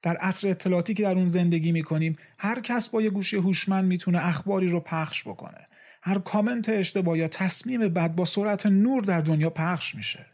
در 0.04 0.16
عصر 0.18 0.48
اطلاعاتی 0.48 0.94
که 0.94 1.04
در 1.04 1.16
اون 1.16 1.28
زندگی 1.28 1.72
می‌کنیم 1.72 2.16
هر 2.38 2.60
کس 2.60 2.90
با 2.90 3.02
یه 3.02 3.10
گوشی 3.10 3.38
هوشمند 3.38 3.86
می‌تونه 3.86 4.28
اخباری 4.28 4.68
رو 4.68 4.80
پخش 4.80 5.28
بکنه. 5.28 5.66
هر 6.04 6.20
کامنت 6.20 6.70
اشتباه 6.70 7.18
یا 7.18 7.28
تصمیم 7.28 7.88
بد 7.88 8.16
با 8.16 8.26
سرعت 8.26 8.66
نور 8.66 9.04
در 9.04 9.22
دنیا 9.22 9.50
پخش 9.50 9.96
میشه. 9.96 10.26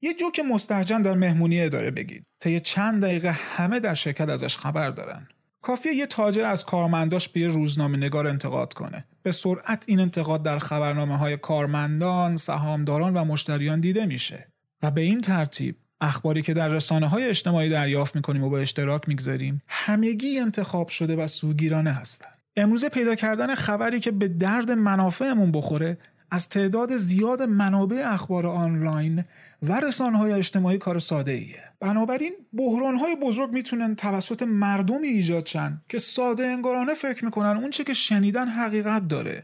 یه 0.00 0.14
جوک 0.14 0.40
مستهجن 0.40 1.02
در 1.02 1.14
مهمونی 1.14 1.60
اداره 1.60 1.90
بگید. 1.90 2.26
یه 2.46 2.60
چند 2.60 3.02
دقیقه 3.02 3.30
همه 3.30 3.80
در 3.80 3.94
شرکت 3.94 4.28
ازش 4.28 4.56
خبر 4.56 4.90
دارن. 4.90 5.28
کافیه 5.62 5.94
یه 5.94 6.06
تاجر 6.06 6.44
از 6.44 6.64
کارمنداش 6.64 7.28
به 7.28 7.46
روزنامه 7.46 7.96
نگار 7.96 8.26
انتقاد 8.26 8.72
کنه. 8.72 9.04
به 9.22 9.32
سرعت 9.32 9.84
این 9.88 10.00
انتقاد 10.00 10.42
در 10.42 10.58
خبرنامه 10.58 11.16
های 11.16 11.36
کارمندان، 11.36 12.36
سهامداران 12.36 13.14
و 13.14 13.24
مشتریان 13.24 13.80
دیده 13.80 14.06
میشه. 14.06 14.52
و 14.82 14.90
به 14.90 15.00
این 15.00 15.20
ترتیب 15.20 15.76
اخباری 16.00 16.42
که 16.42 16.54
در 16.54 16.68
رسانه 16.68 17.08
های 17.08 17.28
اجتماعی 17.28 17.70
دریافت 17.70 18.16
می‌کنیم 18.16 18.44
و 18.44 18.50
به 18.50 18.60
اشتراک 18.60 19.08
می‌گذاریم 19.08 19.62
همگی 19.68 20.38
انتخاب 20.38 20.88
شده 20.88 21.16
و 21.16 21.26
سوگیرانه 21.26 21.92
هستند 21.92 22.36
امروزه 22.56 22.88
پیدا 22.88 23.14
کردن 23.14 23.54
خبری 23.54 24.00
که 24.00 24.10
به 24.10 24.28
درد 24.28 24.70
منافعمون 24.70 25.52
بخوره 25.52 25.98
از 26.30 26.48
تعداد 26.48 26.96
زیاد 26.96 27.42
منابع 27.42 28.02
اخبار 28.06 28.46
آنلاین 28.46 29.24
و 29.62 29.80
رسانه 29.80 30.18
های 30.18 30.32
اجتماعی 30.32 30.78
کار 30.78 30.98
ساده 30.98 31.32
ایه. 31.32 31.62
بنابراین 31.80 32.32
بحران 32.52 32.96
های 32.96 33.16
بزرگ 33.16 33.52
می‌تونن 33.52 33.94
توسط 33.94 34.42
مردمی 34.42 35.08
ایجاد 35.08 35.46
شن 35.46 35.80
که 35.88 35.98
ساده 35.98 36.46
انگارانه 36.46 36.94
فکر 36.94 37.24
می‌کنن 37.24 37.56
اون 37.56 37.70
چه 37.70 37.84
که 37.84 37.92
شنیدن 37.92 38.48
حقیقت 38.48 39.08
داره 39.08 39.42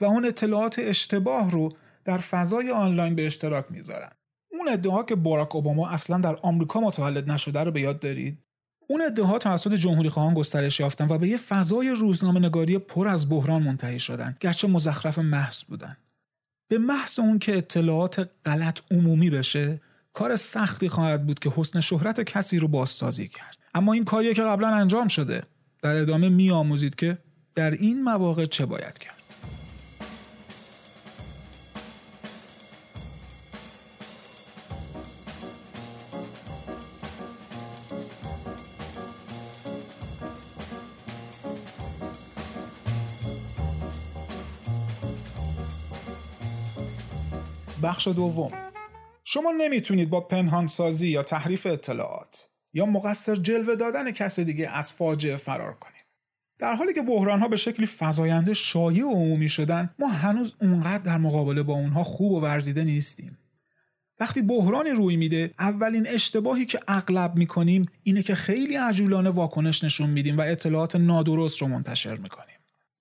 و 0.00 0.04
اون 0.04 0.26
اطلاعات 0.26 0.78
اشتباه 0.78 1.50
رو 1.50 1.72
در 2.04 2.18
فضای 2.18 2.70
آنلاین 2.70 3.14
به 3.14 3.26
اشتراک 3.26 3.64
می‌ذارن. 3.70 4.10
اون 4.66 4.74
ادعا 4.74 5.02
که 5.02 5.14
باراک 5.14 5.56
اوباما 5.56 5.88
اصلا 5.88 6.18
در 6.18 6.36
آمریکا 6.42 6.80
متولد 6.80 7.30
نشده 7.32 7.60
رو 7.60 7.70
به 7.70 7.80
یاد 7.80 8.00
دارید. 8.00 8.38
اون 8.88 9.02
ادعاها 9.02 9.38
توسط 9.38 9.72
جمهوری 9.72 10.08
خواهان 10.08 10.34
گسترش 10.34 10.80
یافتن 10.80 11.08
و 11.08 11.18
به 11.18 11.28
یه 11.28 11.36
فضای 11.36 11.90
روزنامه 11.90 12.40
نگاری 12.40 12.78
پر 12.78 13.08
از 13.08 13.28
بحران 13.28 13.62
منتهی 13.62 13.98
شدن 13.98 14.34
گرچه 14.40 14.68
مزخرف 14.68 15.18
محض 15.18 15.64
بودن. 15.64 15.96
به 16.68 16.78
محض 16.78 17.18
اون 17.18 17.38
که 17.38 17.56
اطلاعات 17.56 18.30
غلط 18.44 18.80
عمومی 18.90 19.30
بشه 19.30 19.80
کار 20.12 20.36
سختی 20.36 20.88
خواهد 20.88 21.26
بود 21.26 21.38
که 21.38 21.52
حسن 21.56 21.80
شهرت 21.80 22.20
کسی 22.20 22.58
رو 22.58 22.68
بازسازی 22.68 23.28
کرد. 23.28 23.58
اما 23.74 23.92
این 23.92 24.04
کاریه 24.04 24.34
که 24.34 24.42
قبلا 24.42 24.68
انجام 24.68 25.08
شده. 25.08 25.42
در 25.82 25.96
ادامه 25.96 26.28
میآموزید 26.28 26.94
که 26.94 27.18
در 27.54 27.70
این 27.70 28.02
مواقع 28.02 28.44
چه 28.44 28.66
باید 28.66 28.98
کرد. 28.98 29.15
بخش 47.96 48.08
دوم. 48.08 48.52
شما 49.24 49.50
نمی‌تونید 49.50 50.10
با 50.10 50.20
پنهانسازی 50.20 51.08
یا 51.08 51.22
تحریف 51.22 51.66
اطلاعات 51.66 52.48
یا 52.74 52.86
مقصر 52.86 53.34
جلوه 53.34 53.76
دادن 53.76 54.10
کس 54.10 54.40
دیگه 54.40 54.68
از 54.68 54.92
فاجعه 54.92 55.36
فرار 55.36 55.74
کنید. 55.74 56.04
در 56.58 56.74
حالی 56.74 56.92
که 56.92 57.02
بحران 57.02 57.40
ها 57.40 57.48
به 57.48 57.56
شکلی 57.56 57.88
فزاینده 57.98 58.54
شایع 58.54 59.06
و 59.06 59.10
عمومی 59.10 59.48
شدن 59.48 59.90
ما 59.98 60.08
هنوز 60.08 60.54
اونقدر 60.60 61.02
در 61.02 61.18
مقابله 61.18 61.62
با 61.62 61.74
اونها 61.74 62.02
خوب 62.02 62.32
و 62.32 62.40
ورزیده 62.40 62.84
نیستیم. 62.84 63.38
وقتی 64.20 64.42
بحرانی 64.42 64.90
روی 64.90 65.16
میده 65.16 65.50
اولین 65.58 66.06
اشتباهی 66.06 66.66
که 66.66 66.80
اغلب 66.88 67.36
می‌کنیم 67.36 67.86
اینه 68.02 68.22
که 68.22 68.34
خیلی 68.34 68.76
عجولانه 68.76 69.30
واکنش 69.30 69.84
نشون 69.84 70.10
میدیم 70.10 70.38
و 70.38 70.40
اطلاعات 70.40 70.96
نادرست 70.96 71.58
رو 71.58 71.68
منتشر 71.68 72.16
می‌کنیم. 72.16 72.56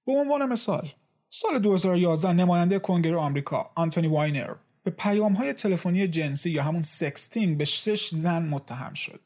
به 0.05 0.13
عنوان 0.13 0.45
مثال 0.45 0.89
سال 1.29 1.59
2011 1.59 2.33
نماینده 2.33 2.79
کنگره 2.79 3.17
آمریکا 3.17 3.71
آنتونی 3.75 4.07
واینر 4.07 4.55
به 4.85 4.91
پیام 4.91 5.33
های 5.33 5.53
تلفنی 5.53 6.07
جنسی 6.07 6.49
یا 6.49 6.63
همون 6.63 6.81
sexting 6.81 7.57
به 7.57 7.65
شش 7.65 8.09
زن 8.09 8.45
متهم 8.45 8.93
شد. 8.93 9.21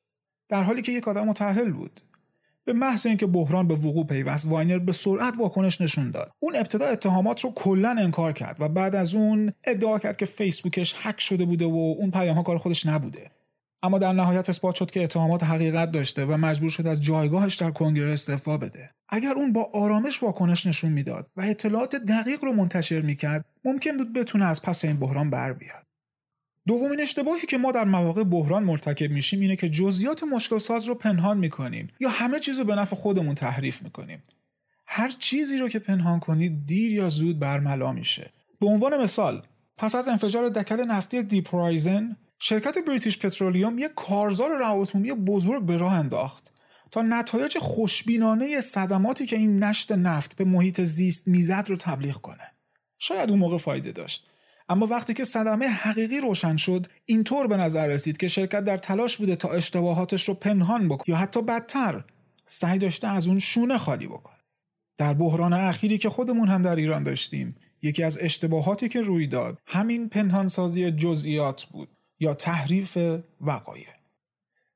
در 0.49 0.63
حالی 0.63 0.81
که 0.81 0.91
یک 0.91 1.07
آدم 1.07 1.27
متأهل 1.27 1.71
بود. 1.71 2.01
به 2.65 2.73
محض 2.73 3.05
اینکه 3.05 3.25
بحران 3.25 3.67
به 3.67 3.73
وقوع 3.73 4.05
پیوست 4.05 4.47
واینر 4.47 4.79
به 4.79 4.91
سرعت 4.91 5.33
واکنش 5.37 5.81
نشون 5.81 6.11
داد. 6.11 6.31
اون 6.39 6.55
ابتدا 6.55 6.85
اتهامات 6.85 7.41
رو 7.41 7.51
کلا 7.51 7.89
انکار 7.89 8.33
کرد 8.33 8.55
و 8.59 8.69
بعد 8.69 8.95
از 8.95 9.15
اون 9.15 9.53
ادعا 9.63 9.99
کرد 9.99 10.17
که 10.17 10.25
فیسبوکش 10.25 10.95
هک 10.97 11.21
شده 11.21 11.45
بوده 11.45 11.65
و 11.65 11.95
اون 11.99 12.11
پیام 12.11 12.35
ها 12.35 12.43
کار 12.43 12.57
خودش 12.57 12.85
نبوده. 12.85 13.31
اما 13.83 13.99
در 13.99 14.13
نهایت 14.13 14.49
اثبات 14.49 14.75
شد 14.75 14.91
که 14.91 15.03
اتهامات 15.03 15.43
حقیقت 15.43 15.91
داشته 15.91 16.25
و 16.25 16.37
مجبور 16.37 16.69
شد 16.69 16.87
از 16.87 17.03
جایگاهش 17.03 17.55
در 17.55 17.71
کنگره 17.71 18.11
استعفا 18.11 18.57
بده. 18.57 18.89
اگر 19.09 19.33
اون 19.35 19.53
با 19.53 19.69
آرامش 19.73 20.23
واکنش 20.23 20.65
نشون 20.65 20.91
می‌داد 20.91 21.31
و 21.37 21.41
اطلاعات 21.41 21.95
دقیق 21.95 22.43
رو 22.43 22.53
منتشر 22.53 23.01
می‌کرد 23.01 23.45
ممکن 23.65 23.97
بود 23.97 24.13
بتونه 24.13 24.45
از 24.45 24.61
پس 24.61 24.85
این 24.85 24.97
بحران 24.97 25.29
بر 25.29 25.53
بیاد. 25.53 25.85
دومین 26.67 27.01
اشتباهی 27.01 27.41
که 27.41 27.57
ما 27.57 27.71
در 27.71 27.85
مواقع 27.85 28.23
بحران 28.23 28.63
مرتکب 28.63 29.11
میشیم 29.11 29.39
اینه 29.39 29.55
که 29.55 29.69
جزئیات 29.69 30.23
مشکل 30.23 30.57
ساز 30.57 30.85
رو 30.85 30.95
پنهان 30.95 31.37
می‌کنیم 31.37 31.87
یا 31.99 32.09
همه 32.09 32.39
چیز 32.39 32.59
رو 32.59 32.65
به 32.65 32.75
نفع 32.75 32.95
خودمون 32.95 33.35
تحریف 33.35 33.83
می‌کنیم. 33.83 34.23
هر 34.87 35.09
چیزی 35.19 35.57
رو 35.57 35.69
که 35.69 35.79
پنهان 35.79 36.19
کنید 36.19 36.65
دیر 36.65 36.91
یا 36.91 37.09
زود 37.09 37.39
برملا 37.39 37.91
میشه. 37.91 38.31
به 38.59 38.67
عنوان 38.67 38.97
مثال 39.03 39.41
پس 39.77 39.95
از 39.95 40.07
انفجار 40.07 40.49
دکل 40.49 40.85
نفتی 40.85 41.23
دیپرایزن 41.23 42.15
شرکت 42.39 42.77
بریتیش 42.87 43.17
پترولیوم 43.17 43.77
یک 43.77 43.91
کارزار 43.95 44.57
روابط 44.57 44.95
بزرگ 44.95 45.65
به 45.65 45.77
راه 45.77 45.93
انداخت. 45.93 46.53
تا 46.91 47.01
نتایج 47.01 47.57
خوشبینانه 47.57 48.59
صدماتی 48.59 49.25
که 49.25 49.35
این 49.35 49.63
نشت 49.63 49.91
نفت 49.91 50.35
به 50.35 50.43
محیط 50.43 50.81
زیست 50.81 51.27
می‌زد 51.27 51.65
رو 51.67 51.75
تبلیغ 51.75 52.15
کنه. 52.15 52.51
شاید 52.99 53.29
اون 53.29 53.39
موقع 53.39 53.57
فایده 53.57 53.91
داشت. 53.91 54.29
اما 54.69 54.85
وقتی 54.87 55.13
که 55.13 55.23
صدمه 55.23 55.67
حقیقی 55.67 56.19
روشن 56.19 56.57
شد 56.57 56.87
اینطور 57.05 57.47
به 57.47 57.57
نظر 57.57 57.87
رسید 57.87 58.17
که 58.17 58.27
شرکت 58.27 58.63
در 58.63 58.77
تلاش 58.77 59.17
بوده 59.17 59.35
تا 59.35 59.49
اشتباهاتش 59.49 60.27
رو 60.27 60.33
پنهان 60.33 60.87
بکنه 60.87 61.09
یا 61.09 61.15
حتی 61.15 61.41
بدتر 61.41 62.03
سعی 62.45 62.79
داشته 62.79 63.07
از 63.07 63.27
اون 63.27 63.39
شونه 63.39 63.77
خالی 63.77 64.07
بکنه. 64.07 64.35
در 64.97 65.13
بحران 65.13 65.53
اخیری 65.53 65.97
که 65.97 66.09
خودمون 66.09 66.47
هم 66.47 66.63
در 66.63 66.75
ایران 66.75 67.03
داشتیم 67.03 67.55
یکی 67.81 68.03
از 68.03 68.17
اشتباهاتی 68.21 68.89
که 68.89 69.01
روی 69.01 69.27
داد 69.27 69.59
همین 69.65 70.09
پنهانسازی 70.09 70.91
جزئیات 70.91 71.63
بود. 71.63 71.89
یا 72.19 72.33
تحریف 72.33 72.97
وقایع. 73.41 73.87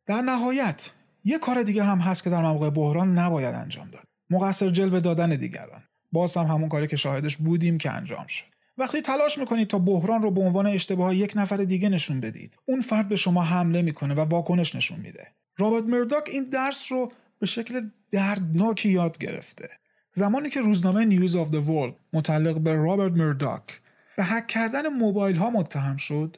در 0.05 0.21
نهایت 0.21 0.91
یه 1.23 1.39
کار 1.39 1.61
دیگه 1.61 1.83
هم 1.83 1.99
هست 1.99 2.23
که 2.23 2.29
در 2.29 2.41
موقع 2.41 2.69
بحران 2.69 3.19
نباید 3.19 3.55
انجام 3.55 3.89
داد. 3.89 4.07
مقصر 4.29 4.69
جلوه 4.69 4.99
دادن 4.99 5.29
دیگران. 5.29 5.83
باز 6.11 6.37
هم 6.37 6.45
همون 6.45 6.69
کاری 6.69 6.87
که 6.87 6.95
شاهدش 6.95 7.37
بودیم 7.37 7.77
که 7.77 7.91
انجام 7.91 8.27
شد. 8.27 8.45
وقتی 8.77 9.01
تلاش 9.01 9.37
می‌کنید 9.37 9.67
تا 9.67 9.79
بحران 9.79 10.21
رو 10.21 10.31
به 10.31 10.41
عنوان 10.41 10.67
اشتباه 10.67 11.15
یک 11.15 11.33
نفر 11.35 11.57
دیگه 11.57 11.89
نشون 11.89 12.19
بدید 12.19 12.57
اون 12.65 12.81
فرد 12.81 13.09
به 13.09 13.15
شما 13.15 13.43
حمله 13.43 13.81
می‌کنه 13.81 14.13
و 14.13 14.19
واکنش 14.19 14.75
نشون 14.75 14.99
میده. 14.99 15.27
رابرت 15.57 15.83
مرداک 15.83 16.29
این 16.31 16.43
درس 16.43 16.91
رو 16.91 17.11
به 17.39 17.45
شکل 17.45 17.89
دردناکی 18.11 18.89
یاد 18.89 19.17
گرفته. 19.17 19.69
زمانی 20.11 20.49
که 20.49 20.61
روزنامه 20.61 21.05
News 21.05 21.35
of 21.35 21.49
the 21.49 21.67
World 21.67 21.93
متعلق 22.13 22.59
به 22.59 22.75
رابرت 22.75 23.11
مرداک 23.11 23.81
به 24.17 24.23
هک 24.23 24.47
کردن 24.47 24.87
موبایل 24.87 25.35
ها 25.35 25.49
متهم 25.49 25.97
شد 25.97 26.37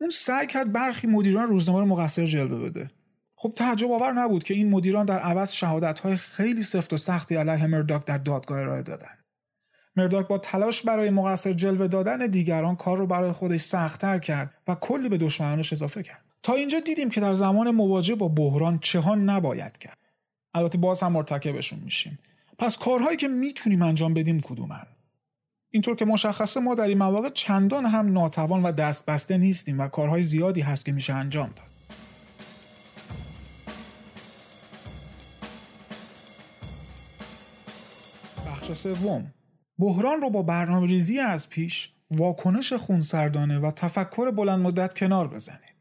اون 0.00 0.10
سعی 0.10 0.46
کرد 0.46 0.72
برخی 0.72 1.06
مدیران 1.06 1.46
روزنامه 1.46 1.80
رو 1.80 1.86
مقصر 1.86 2.26
جلوه 2.26 2.68
بده. 2.68 2.90
خب 3.36 3.52
تعجب 3.56 3.90
آور 3.90 4.12
نبود 4.12 4.44
که 4.44 4.54
این 4.54 4.70
مدیران 4.70 5.06
در 5.06 5.18
عوض 5.18 5.52
شهادت 5.52 6.00
های 6.00 6.16
خیلی 6.16 6.62
سفت 6.62 6.92
و 6.92 6.96
سختی 6.96 7.36
علیه 7.36 7.66
مرداک 7.66 8.04
در 8.04 8.18
دادگاه 8.18 8.58
ارائه 8.58 8.82
دادن. 8.82 9.08
مرداک 9.96 10.28
با 10.28 10.38
تلاش 10.38 10.82
برای 10.82 11.10
مقصر 11.10 11.52
جلوه 11.52 11.88
دادن 11.88 12.26
دیگران 12.26 12.76
کار 12.76 12.98
رو 12.98 13.06
برای 13.06 13.32
خودش 13.32 13.60
سختتر 13.60 14.18
کرد 14.18 14.54
و 14.68 14.74
کلی 14.74 15.08
به 15.08 15.16
دشمنانش 15.16 15.72
اضافه 15.72 16.02
کرد. 16.02 16.24
تا 16.42 16.52
اینجا 16.52 16.80
دیدیم 16.80 17.10
که 17.10 17.20
در 17.20 17.34
زمان 17.34 17.70
مواجه 17.70 18.14
با 18.14 18.28
بحران 18.28 18.78
چهان 18.78 19.30
نباید 19.30 19.78
کرد. 19.78 19.98
البته 20.54 20.78
باز 20.78 21.02
هم 21.02 21.12
مرتکبشون 21.12 21.78
میشیم. 21.84 22.18
پس 22.58 22.78
کارهایی 22.78 23.16
که 23.16 23.28
می‌تونیم 23.28 23.82
انجام 23.82 24.14
بدیم 24.14 24.40
کدومن؟ 24.40 24.86
اینطور 25.70 25.96
که 25.96 26.04
مشخصه 26.04 26.60
ما 26.60 26.74
در 26.74 26.88
این 26.88 26.98
مواقع 26.98 27.28
چندان 27.28 27.86
هم 27.86 28.12
ناتوان 28.12 28.62
و 28.62 28.72
دست 28.72 29.06
بسته 29.06 29.38
نیستیم 29.38 29.80
و 29.80 29.88
کارهای 29.88 30.22
زیادی 30.22 30.60
هست 30.60 30.84
که 30.84 30.92
میشه 30.92 31.14
انجام 31.14 31.50
داد. 31.56 31.68
بخش 38.46 38.72
سوم. 38.72 39.34
بحران 39.78 40.20
رو 40.20 40.30
با 40.30 40.42
برنامه 40.42 40.86
ریزی 40.86 41.18
از 41.18 41.48
پیش 41.48 41.92
واکنش 42.10 42.72
خونسردانه 42.72 43.58
و 43.58 43.70
تفکر 43.70 44.30
بلند 44.30 44.60
مدت 44.60 44.94
کنار 44.94 45.28
بزنید. 45.28 45.77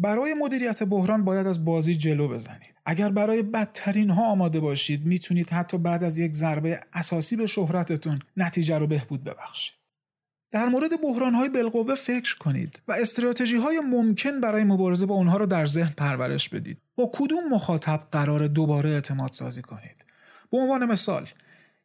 برای 0.00 0.34
مدیریت 0.34 0.82
بحران 0.82 1.24
باید 1.24 1.46
از 1.46 1.64
بازی 1.64 1.94
جلو 1.94 2.28
بزنید. 2.28 2.74
اگر 2.84 3.08
برای 3.08 3.42
بدترین 3.42 4.10
ها 4.10 4.24
آماده 4.24 4.60
باشید 4.60 5.06
می‌تونید 5.06 5.50
حتی 5.50 5.78
بعد 5.78 6.04
از 6.04 6.18
یک 6.18 6.34
ضربه 6.34 6.80
اساسی 6.92 7.36
به 7.36 7.46
شهرتتون 7.46 8.18
نتیجه 8.36 8.78
رو 8.78 8.86
بهبود 8.86 9.24
ببخشید. 9.24 9.74
در 10.52 10.66
مورد 10.66 11.00
بحران 11.02 11.34
های 11.34 11.48
بالقوه 11.48 11.94
فکر 11.94 12.38
کنید 12.38 12.82
و 12.88 12.92
استراتژی 12.92 13.56
های 13.56 13.80
ممکن 13.80 14.40
برای 14.40 14.64
مبارزه 14.64 15.06
با 15.06 15.14
اونها 15.14 15.36
رو 15.36 15.46
در 15.46 15.66
ذهن 15.66 15.92
پرورش 15.96 16.48
بدید. 16.48 16.78
با 16.96 17.10
کدوم 17.14 17.48
مخاطب 17.48 18.08
قرار 18.12 18.46
دوباره 18.46 18.90
اعتماد 18.90 19.32
سازی 19.32 19.62
کنید؟ 19.62 20.04
به 20.52 20.58
عنوان 20.58 20.84
مثال 20.84 21.28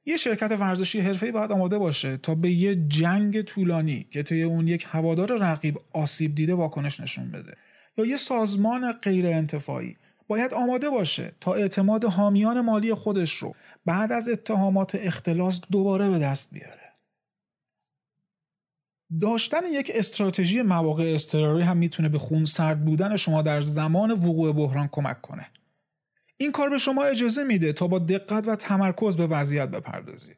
یه 0.05 0.17
شرکت 0.17 0.51
ورزشی 0.59 0.99
حرفه‌ای 0.99 1.31
باید 1.31 1.51
آماده 1.51 1.77
باشه 1.77 2.17
تا 2.17 2.35
به 2.35 2.51
یه 2.51 2.75
جنگ 2.75 3.41
طولانی 3.41 4.07
که 4.11 4.23
توی 4.23 4.43
اون 4.43 4.67
یک 4.67 4.85
هوادار 4.89 5.37
رقیب 5.37 5.79
آسیب 5.93 6.35
دیده 6.35 6.55
واکنش 6.55 6.99
نشون 6.99 7.31
بده. 7.31 7.57
یا 7.97 8.05
یه 8.05 8.17
سازمان 8.17 8.91
غیر 8.91 9.27
انتفاعی 9.27 9.97
باید 10.27 10.53
آماده 10.53 10.89
باشه 10.89 11.31
تا 11.41 11.53
اعتماد 11.53 12.05
حامیان 12.05 12.61
مالی 12.61 12.93
خودش 12.93 13.33
رو 13.33 13.55
بعد 13.85 14.11
از 14.11 14.29
اتهامات 14.29 14.95
اختلاس 14.95 15.61
دوباره 15.71 16.09
به 16.09 16.19
دست 16.19 16.49
بیاره. 16.51 16.93
داشتن 19.21 19.65
یک 19.71 19.91
استراتژی 19.95 20.61
مواقع 20.61 21.13
اضطراری 21.15 21.63
هم 21.63 21.77
می‌تونه 21.77 22.09
به 22.09 22.17
خون 22.17 22.45
سرد 22.45 22.85
بودن 22.85 23.15
شما 23.15 23.41
در 23.41 23.61
زمان 23.61 24.11
وقوع 24.11 24.53
بحران 24.53 24.89
کمک 24.91 25.21
کنه. 25.21 25.45
این 26.37 26.51
کار 26.51 26.69
به 26.69 26.77
شما 26.77 27.03
اجازه 27.03 27.43
میده 27.43 27.73
تا 27.73 27.87
با 27.87 27.99
دقت 27.99 28.47
و 28.47 28.55
تمرکز 28.55 29.17
به 29.17 29.27
وضعیت 29.27 29.69
بپردازید. 29.69 30.37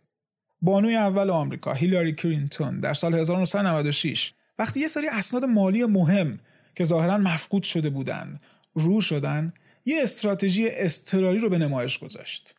بانوی 0.61 0.95
اول 0.95 1.29
آمریکا 1.29 1.73
هیلاری 1.73 2.15
کرینتون 2.15 2.79
در 2.79 2.93
سال 2.93 3.15
1996 3.15 4.33
وقتی 4.59 4.79
یه 4.79 4.87
سری 4.87 5.07
اسناد 5.07 5.45
مالی 5.45 5.85
مهم 5.85 6.39
که 6.77 6.83
ظاهرا 6.83 7.17
مفقود 7.17 7.63
شده 7.63 7.89
بودن 7.89 8.39
رو 8.73 9.01
شدن 9.01 9.53
یه 9.85 10.03
استراتژی 10.03 10.69
اضطراری 10.69 11.39
رو 11.39 11.49
به 11.49 11.57
نمایش 11.57 11.99
گذاشت. 11.99 12.55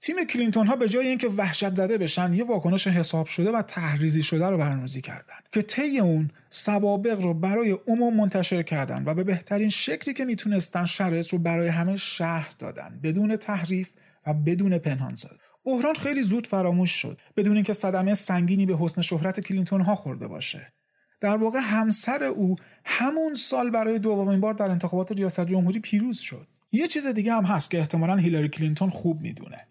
تیم 0.00 0.24
کلینتون 0.24 0.66
ها 0.66 0.76
به 0.76 0.88
جای 0.88 1.06
اینکه 1.06 1.28
وحشت 1.28 1.74
زده 1.74 1.98
بشن 1.98 2.34
یه 2.34 2.44
واکنش 2.44 2.86
حساب 2.86 3.26
شده 3.26 3.50
و 3.50 3.62
تحریزی 3.62 4.22
شده 4.22 4.46
رو 4.46 4.58
برنامه‌ریزی 4.58 5.00
کردن 5.00 5.36
که 5.52 5.62
طی 5.62 5.98
اون 5.98 6.30
سوابق 6.50 7.20
رو 7.20 7.34
برای 7.34 7.78
عموم 7.86 8.16
منتشر 8.16 8.62
کردن 8.62 9.04
و 9.06 9.14
به 9.14 9.24
بهترین 9.24 9.68
شکلی 9.68 10.14
که 10.14 10.24
می‌تونستن 10.24 10.84
شرایط 10.84 11.28
رو 11.28 11.38
برای 11.38 11.68
همه 11.68 11.96
شرح 11.96 12.48
دادن 12.58 13.00
بدون 13.02 13.36
تحریف 13.36 13.90
و 14.26 14.34
بدون 14.34 14.78
پنهانسازی 14.78 15.40
بحران 15.64 15.94
خیلی 15.94 16.22
زود 16.22 16.46
فراموش 16.46 16.90
شد 16.90 17.20
بدون 17.36 17.54
اینکه 17.54 17.72
صدمه 17.72 18.14
سنگینی 18.14 18.66
به 18.66 18.76
حسن 18.76 19.02
شهرت 19.02 19.40
کلینتون 19.40 19.80
ها 19.80 19.94
خورده 19.94 20.28
باشه. 20.28 20.72
در 21.20 21.36
واقع 21.36 21.58
همسر 21.58 22.24
او 22.24 22.56
همون 22.84 23.34
سال 23.34 23.70
برای 23.70 23.98
دومین 23.98 24.40
بار 24.40 24.54
در 24.54 24.70
انتخابات 24.70 25.12
ریاست 25.12 25.46
جمهوری 25.46 25.80
پیروز 25.80 26.18
شد. 26.18 26.48
یه 26.72 26.86
چیز 26.86 27.06
دیگه 27.06 27.32
هم 27.32 27.44
هست 27.44 27.70
که 27.70 27.78
احتمالا 27.78 28.16
هیلاری 28.16 28.48
کلینتون 28.48 28.88
خوب 28.88 29.20
می‌دونه. 29.20 29.66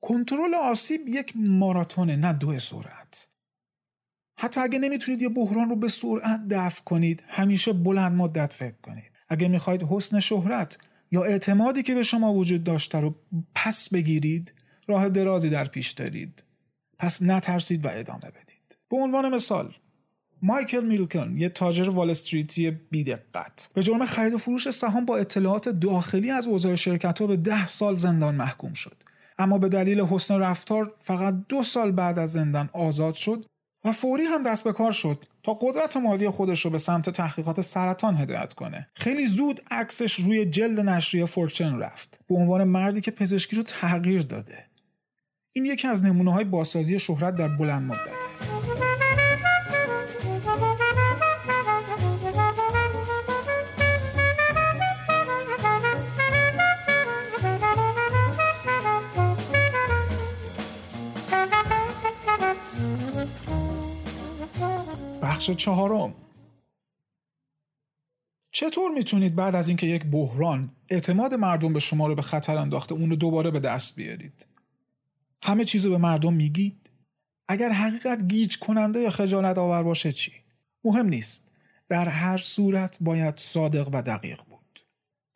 کنترل 0.00 0.54
آسیب 0.54 1.08
یک 1.08 1.32
ماراتونه 1.36 2.16
نه 2.16 2.32
دو 2.32 2.58
سرعت. 2.58 3.28
حتی 4.38 4.60
اگه 4.60 4.78
نمی‌تونید 4.78 5.22
یه 5.22 5.28
بحران 5.28 5.68
رو 5.70 5.76
به 5.76 5.88
سرعت 5.88 6.48
دفع 6.50 6.82
کنید 6.82 7.24
همیشه 7.26 7.72
بلند 7.72 8.12
مدت 8.12 8.52
فکر 8.52 8.80
کنید. 8.82 9.12
اگه 9.28 9.48
می‌خواید 9.48 9.82
حسن 9.82 10.20
شهرت 10.20 10.78
یا 11.10 11.24
اعتمادی 11.24 11.82
که 11.82 11.94
به 11.94 12.02
شما 12.02 12.34
وجود 12.34 12.64
داشته 12.64 13.00
رو 13.00 13.14
پس 13.54 13.88
بگیرید 13.88 14.54
راه 14.86 15.08
درازی 15.08 15.50
در 15.50 15.64
پیش 15.64 15.90
دارید. 15.90 16.44
پس 16.98 17.22
نترسید 17.22 17.84
و 17.84 17.88
ادامه 17.92 18.30
بدید. 18.30 18.76
به 18.90 18.96
عنوان 18.96 19.34
مثال 19.34 19.74
مایکل 20.42 20.86
میلکن 20.86 21.34
یه 21.36 21.48
تاجر 21.48 21.88
وال 21.88 22.10
استریتی 22.10 22.70
بیدقت. 22.70 23.70
به 23.74 23.82
جرم 23.82 24.06
خرید 24.06 24.34
و 24.34 24.38
فروش 24.38 24.70
سهام 24.70 25.04
با 25.04 25.16
اطلاعات 25.16 25.68
داخلی 25.68 26.30
از 26.30 26.46
اوضاع 26.46 26.74
شرکت 26.74 27.18
ها 27.18 27.26
به 27.26 27.36
ده 27.36 27.66
سال 27.66 27.94
زندان 27.94 28.34
محکوم 28.34 28.72
شد. 28.72 28.94
اما 29.38 29.58
به 29.58 29.68
دلیل 29.68 30.00
حسن 30.00 30.38
رفتار 30.38 30.94
فقط 31.00 31.34
دو 31.48 31.62
سال 31.62 31.92
بعد 31.92 32.18
از 32.18 32.32
زندان 32.32 32.70
آزاد 32.72 33.14
شد 33.14 33.44
و 33.84 33.92
فوری 33.92 34.24
هم 34.24 34.42
دست 34.42 34.64
به 34.64 34.72
کار 34.72 34.92
شد 34.92 35.24
تا 35.42 35.54
قدرت 35.54 35.96
مالی 35.96 36.30
خودش 36.30 36.64
رو 36.64 36.70
به 36.70 36.78
سمت 36.78 37.10
تحقیقات 37.10 37.60
سرطان 37.60 38.16
هدایت 38.16 38.52
کنه. 38.52 38.88
خیلی 38.94 39.26
زود 39.26 39.60
عکسش 39.70 40.12
روی 40.12 40.46
جلد 40.46 40.80
نشریه 40.80 41.26
فورچن 41.26 41.78
رفت. 41.78 42.20
به 42.28 42.34
عنوان 42.34 42.64
مردی 42.64 43.00
که 43.00 43.10
پزشکی 43.10 43.56
رو 43.56 43.62
تغییر 43.62 44.22
داده. 44.22 44.64
این 45.52 45.66
یکی 45.66 45.88
از 45.88 46.04
نمونه 46.04 46.32
های 46.32 46.44
بازسازی 46.44 46.98
شهرت 46.98 47.36
در 47.36 47.48
بلند 47.48 47.82
مدته 47.82 48.37
بخش 65.48 65.56
چهارم. 65.56 66.14
چطور 68.50 68.90
می‌تونید 68.90 69.34
بعد 69.34 69.54
از 69.54 69.68
اینکه 69.68 69.86
یک 69.86 70.04
بحران 70.04 70.70
اعتماد 70.88 71.34
مردم 71.34 71.72
به 71.72 71.80
شما 71.80 72.06
رو 72.06 72.14
به 72.14 72.22
خطر 72.22 72.56
انداخته 72.56 72.94
اون 72.94 73.10
رو 73.10 73.16
دوباره 73.16 73.50
به 73.50 73.60
دست 73.60 73.96
بیارید؟ 73.96 74.46
همه 75.42 75.64
چیز 75.64 75.84
رو 75.84 75.90
به 75.90 75.98
مردم 75.98 76.34
میگید؟ 76.34 76.90
اگر 77.48 77.72
حقیقت 77.72 78.24
گیج 78.24 78.58
کننده 78.58 79.00
یا 79.00 79.10
خجالت 79.10 79.58
آور 79.58 79.82
باشه 79.82 80.12
چی؟ 80.12 80.32
مهم 80.84 81.06
نیست. 81.06 81.44
در 81.88 82.08
هر 82.08 82.36
صورت 82.36 82.96
باید 83.00 83.36
صادق 83.36 83.88
و 83.92 84.02
دقیق 84.02 84.40
بود. 84.50 84.80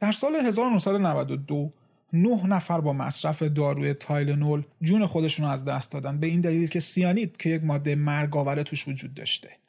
در 0.00 0.12
سال 0.12 0.36
1992 0.36 1.72
نه 2.12 2.46
نفر 2.46 2.80
با 2.80 2.92
مصرف 2.92 3.42
داروی 3.42 3.94
تایلنول 3.94 4.62
جون 4.82 5.06
خودشون 5.06 5.46
رو 5.46 5.52
از 5.52 5.64
دست 5.64 5.92
دادن 5.92 6.20
به 6.20 6.26
این 6.26 6.40
دلیل 6.40 6.68
که 6.68 6.80
سیانید 6.80 7.36
که 7.36 7.48
یک 7.48 7.64
ماده 7.64 7.94
مرگاور 7.94 8.62
توش 8.62 8.88
وجود 8.88 9.14
داشته. 9.14 9.61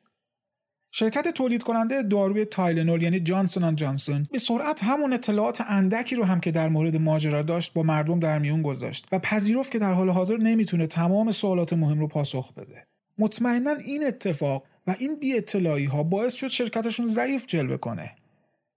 شرکت 0.95 1.27
تولید 1.27 1.63
کننده 1.63 2.03
داروی 2.03 2.45
تایلنول 2.45 3.01
یعنی 3.01 3.19
جانسون 3.19 3.63
اند 3.63 3.75
جانسون 3.75 4.27
به 4.31 4.39
سرعت 4.39 4.83
همون 4.83 5.13
اطلاعات 5.13 5.61
اندکی 5.67 6.15
رو 6.15 6.23
هم 6.23 6.39
که 6.39 6.51
در 6.51 6.69
مورد 6.69 6.95
ماجرا 6.95 7.41
داشت 7.41 7.73
با 7.73 7.83
مردم 7.83 8.19
در 8.19 8.39
میون 8.39 8.61
گذاشت 8.61 9.07
و 9.11 9.19
پذیرفت 9.19 9.71
که 9.71 9.79
در 9.79 9.93
حال 9.93 10.09
حاضر 10.09 10.37
نمی‌تونه 10.37 10.87
تمام 10.87 11.31
سوالات 11.31 11.73
مهم 11.73 11.99
رو 11.99 12.07
پاسخ 12.07 12.53
بده. 12.53 12.87
مطمئنا 13.17 13.71
این 13.71 14.07
اتفاق 14.07 14.63
و 14.87 14.95
این 14.99 15.19
بی 15.19 15.37
اطلاعی 15.37 15.85
ها 15.85 16.03
باعث 16.03 16.33
شد 16.33 16.47
شرکتشون 16.47 17.07
ضعیف 17.07 17.45
جلوه 17.47 17.77
کنه. 17.77 18.15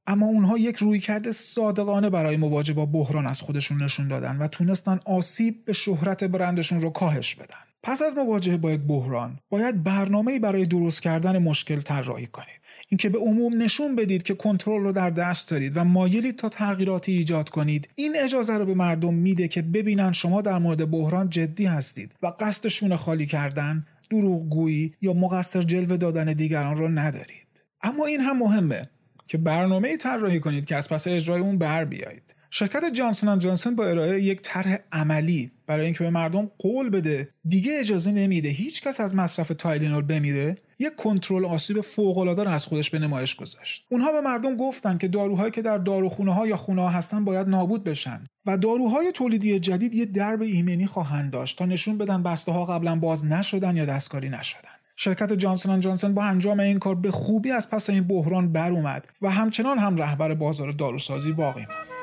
اما 0.06 0.26
اونها 0.26 0.58
یک 0.58 0.76
رویکرد 0.76 1.30
صادقانه 1.30 2.10
برای 2.10 2.36
مواجه 2.36 2.74
با 2.74 2.86
بحران 2.86 3.26
از 3.26 3.40
خودشون 3.40 3.82
نشون 3.82 4.08
دادن 4.08 4.36
و 4.36 4.48
تونستن 4.48 5.00
آسیب 5.06 5.64
به 5.64 5.72
شهرت 5.72 6.24
برندشون 6.24 6.80
رو 6.80 6.90
کاهش 6.90 7.34
بدن. 7.34 7.65
پس 7.86 8.02
از 8.02 8.16
مواجهه 8.16 8.56
با 8.56 8.72
یک 8.72 8.80
بحران 8.80 9.38
باید 9.50 9.84
برنامه 9.84 10.38
برای 10.38 10.66
درست 10.66 11.02
کردن 11.02 11.38
مشکل 11.38 11.80
طراحی 11.80 12.26
کنید. 12.26 12.60
اینکه 12.88 13.08
به 13.08 13.18
عموم 13.18 13.62
نشون 13.62 13.96
بدید 13.96 14.22
که 14.22 14.34
کنترل 14.34 14.82
رو 14.82 14.92
در 14.92 15.10
دست 15.10 15.50
دارید 15.50 15.76
و 15.76 15.84
مایلید 15.84 16.36
تا 16.36 16.48
تغییراتی 16.48 17.12
ایجاد 17.12 17.48
کنید 17.48 17.88
این 17.94 18.16
اجازه 18.16 18.54
رو 18.54 18.64
به 18.64 18.74
مردم 18.74 19.14
میده 19.14 19.48
که 19.48 19.62
ببینن 19.62 20.12
شما 20.12 20.42
در 20.42 20.58
مورد 20.58 20.90
بحران 20.90 21.30
جدی 21.30 21.64
هستید 21.64 22.14
و 22.22 22.32
قصد 22.40 22.94
خالی 22.94 23.26
کردن 23.26 23.84
دروغگویی 24.10 24.94
یا 25.02 25.12
مقصر 25.12 25.62
جلوه 25.62 25.96
دادن 25.96 26.24
دیگران 26.24 26.76
رو 26.76 26.88
ندارید. 26.88 27.64
اما 27.82 28.06
این 28.06 28.20
هم 28.20 28.38
مهمه 28.38 28.90
که 29.28 29.38
برنامه 29.38 29.96
طراحی 29.96 30.40
کنید 30.40 30.64
که 30.64 30.76
از 30.76 30.88
پس 30.88 31.06
اجرای 31.06 31.40
اون 31.40 31.58
بر 31.58 31.84
بیایید. 31.84 32.35
شرکت 32.58 32.84
جانسون 32.92 33.38
جانسون 33.38 33.76
با 33.76 33.86
ارائه 33.86 34.22
یک 34.22 34.40
طرح 34.42 34.78
عملی 34.92 35.50
برای 35.66 35.84
اینکه 35.84 36.04
به 36.04 36.10
مردم 36.10 36.50
قول 36.58 36.90
بده 36.90 37.28
دیگه 37.48 37.72
اجازه 37.78 38.12
نمیده 38.12 38.48
هیچ 38.48 38.82
کس 38.82 39.00
از 39.00 39.14
مصرف 39.14 39.52
تایلینول 39.58 40.02
بمیره 40.02 40.56
یک 40.78 40.96
کنترل 40.96 41.44
آسیب 41.44 41.80
فوق 41.80 42.18
العاده 42.18 42.50
از 42.50 42.66
خودش 42.66 42.90
به 42.90 42.98
نمایش 42.98 43.34
گذاشت. 43.34 43.86
اونها 43.90 44.12
به 44.12 44.20
مردم 44.20 44.56
گفتن 44.56 44.98
که 44.98 45.08
داروهایی 45.08 45.50
که 45.50 45.62
در 45.62 45.78
داروخونه 45.78 46.34
ها 46.34 46.46
یا 46.46 46.56
خونه 46.56 46.82
ها 46.82 46.88
هستن 46.88 47.24
باید 47.24 47.48
نابود 47.48 47.84
بشن 47.84 48.24
و 48.46 48.58
داروهای 48.58 49.12
تولیدی 49.12 49.58
جدید 49.58 49.94
یه 49.94 50.04
درب 50.04 50.42
ایمنی 50.42 50.86
خواهند 50.86 51.32
داشت 51.32 51.58
تا 51.58 51.66
نشون 51.66 51.98
بدن 51.98 52.22
بسته 52.22 52.52
ها 52.52 52.64
قبلا 52.64 52.96
باز 52.96 53.24
نشدن 53.24 53.76
یا 53.76 53.84
دستکاری 53.84 54.28
نشدن. 54.28 54.70
شرکت 54.96 55.32
جانسون 55.32 55.80
جانسون 55.80 56.14
با 56.14 56.24
انجام 56.24 56.60
این 56.60 56.78
کار 56.78 56.94
به 56.94 57.10
خوبی 57.10 57.50
از 57.50 57.70
پس 57.70 57.90
این 57.90 58.04
بحران 58.04 58.52
بر 58.52 58.72
اومد 58.72 59.08
و 59.22 59.30
همچنان 59.30 59.78
هم 59.78 59.96
رهبر 59.96 60.34
بازار 60.34 60.70
داروسازی 60.70 61.32
باقی 61.32 61.60
ماند. 61.60 61.95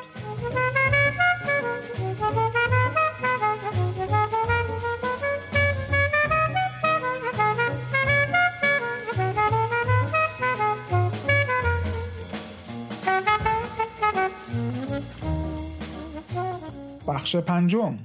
بخش 17.23 17.35
پنجم. 17.35 17.99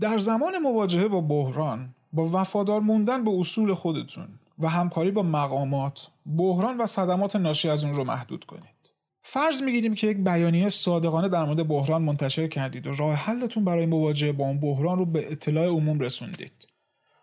در 0.00 0.18
زمان 0.18 0.58
مواجهه 0.58 1.08
با 1.08 1.20
بحران 1.20 1.94
با 2.12 2.30
وفادار 2.32 2.80
موندن 2.80 3.24
به 3.24 3.30
اصول 3.30 3.74
خودتون 3.74 4.28
و 4.58 4.68
همکاری 4.68 5.10
با 5.10 5.22
مقامات 5.22 6.08
بحران 6.36 6.78
و 6.78 6.86
صدمات 6.86 7.36
ناشی 7.36 7.68
از 7.68 7.84
اون 7.84 7.94
رو 7.94 8.04
محدود 8.04 8.44
کنید. 8.44 8.92
فرض 9.22 9.62
می‌گیریم 9.62 9.94
که 9.94 10.06
یک 10.06 10.16
بیانیه 10.16 10.68
صادقانه 10.68 11.28
در 11.28 11.44
مورد 11.44 11.68
بحران 11.68 12.02
منتشر 12.02 12.48
کردید 12.48 12.86
و 12.86 12.92
راه 12.92 13.14
حلتون 13.14 13.64
برای 13.64 13.86
مواجهه 13.86 14.32
با 14.32 14.44
اون 14.44 14.60
بحران 14.60 14.98
رو 14.98 15.06
به 15.06 15.32
اطلاع 15.32 15.66
عموم 15.66 16.00
رسوندید. 16.00 16.68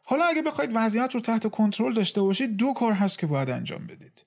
حالا 0.04 0.26
اگه 0.26 0.42
بخواید 0.42 0.72
وضعیت 0.74 1.16
رو 1.16 1.20
تحت 1.20 1.52
کنترل 1.52 1.94
داشته 1.94 2.22
باشید 2.22 2.58
دو 2.58 2.74
کار 2.74 2.94
هست 2.94 3.20
که 3.20 3.28
باید 3.28 3.50
انجام 3.50 3.88
بدید. 3.88 4.26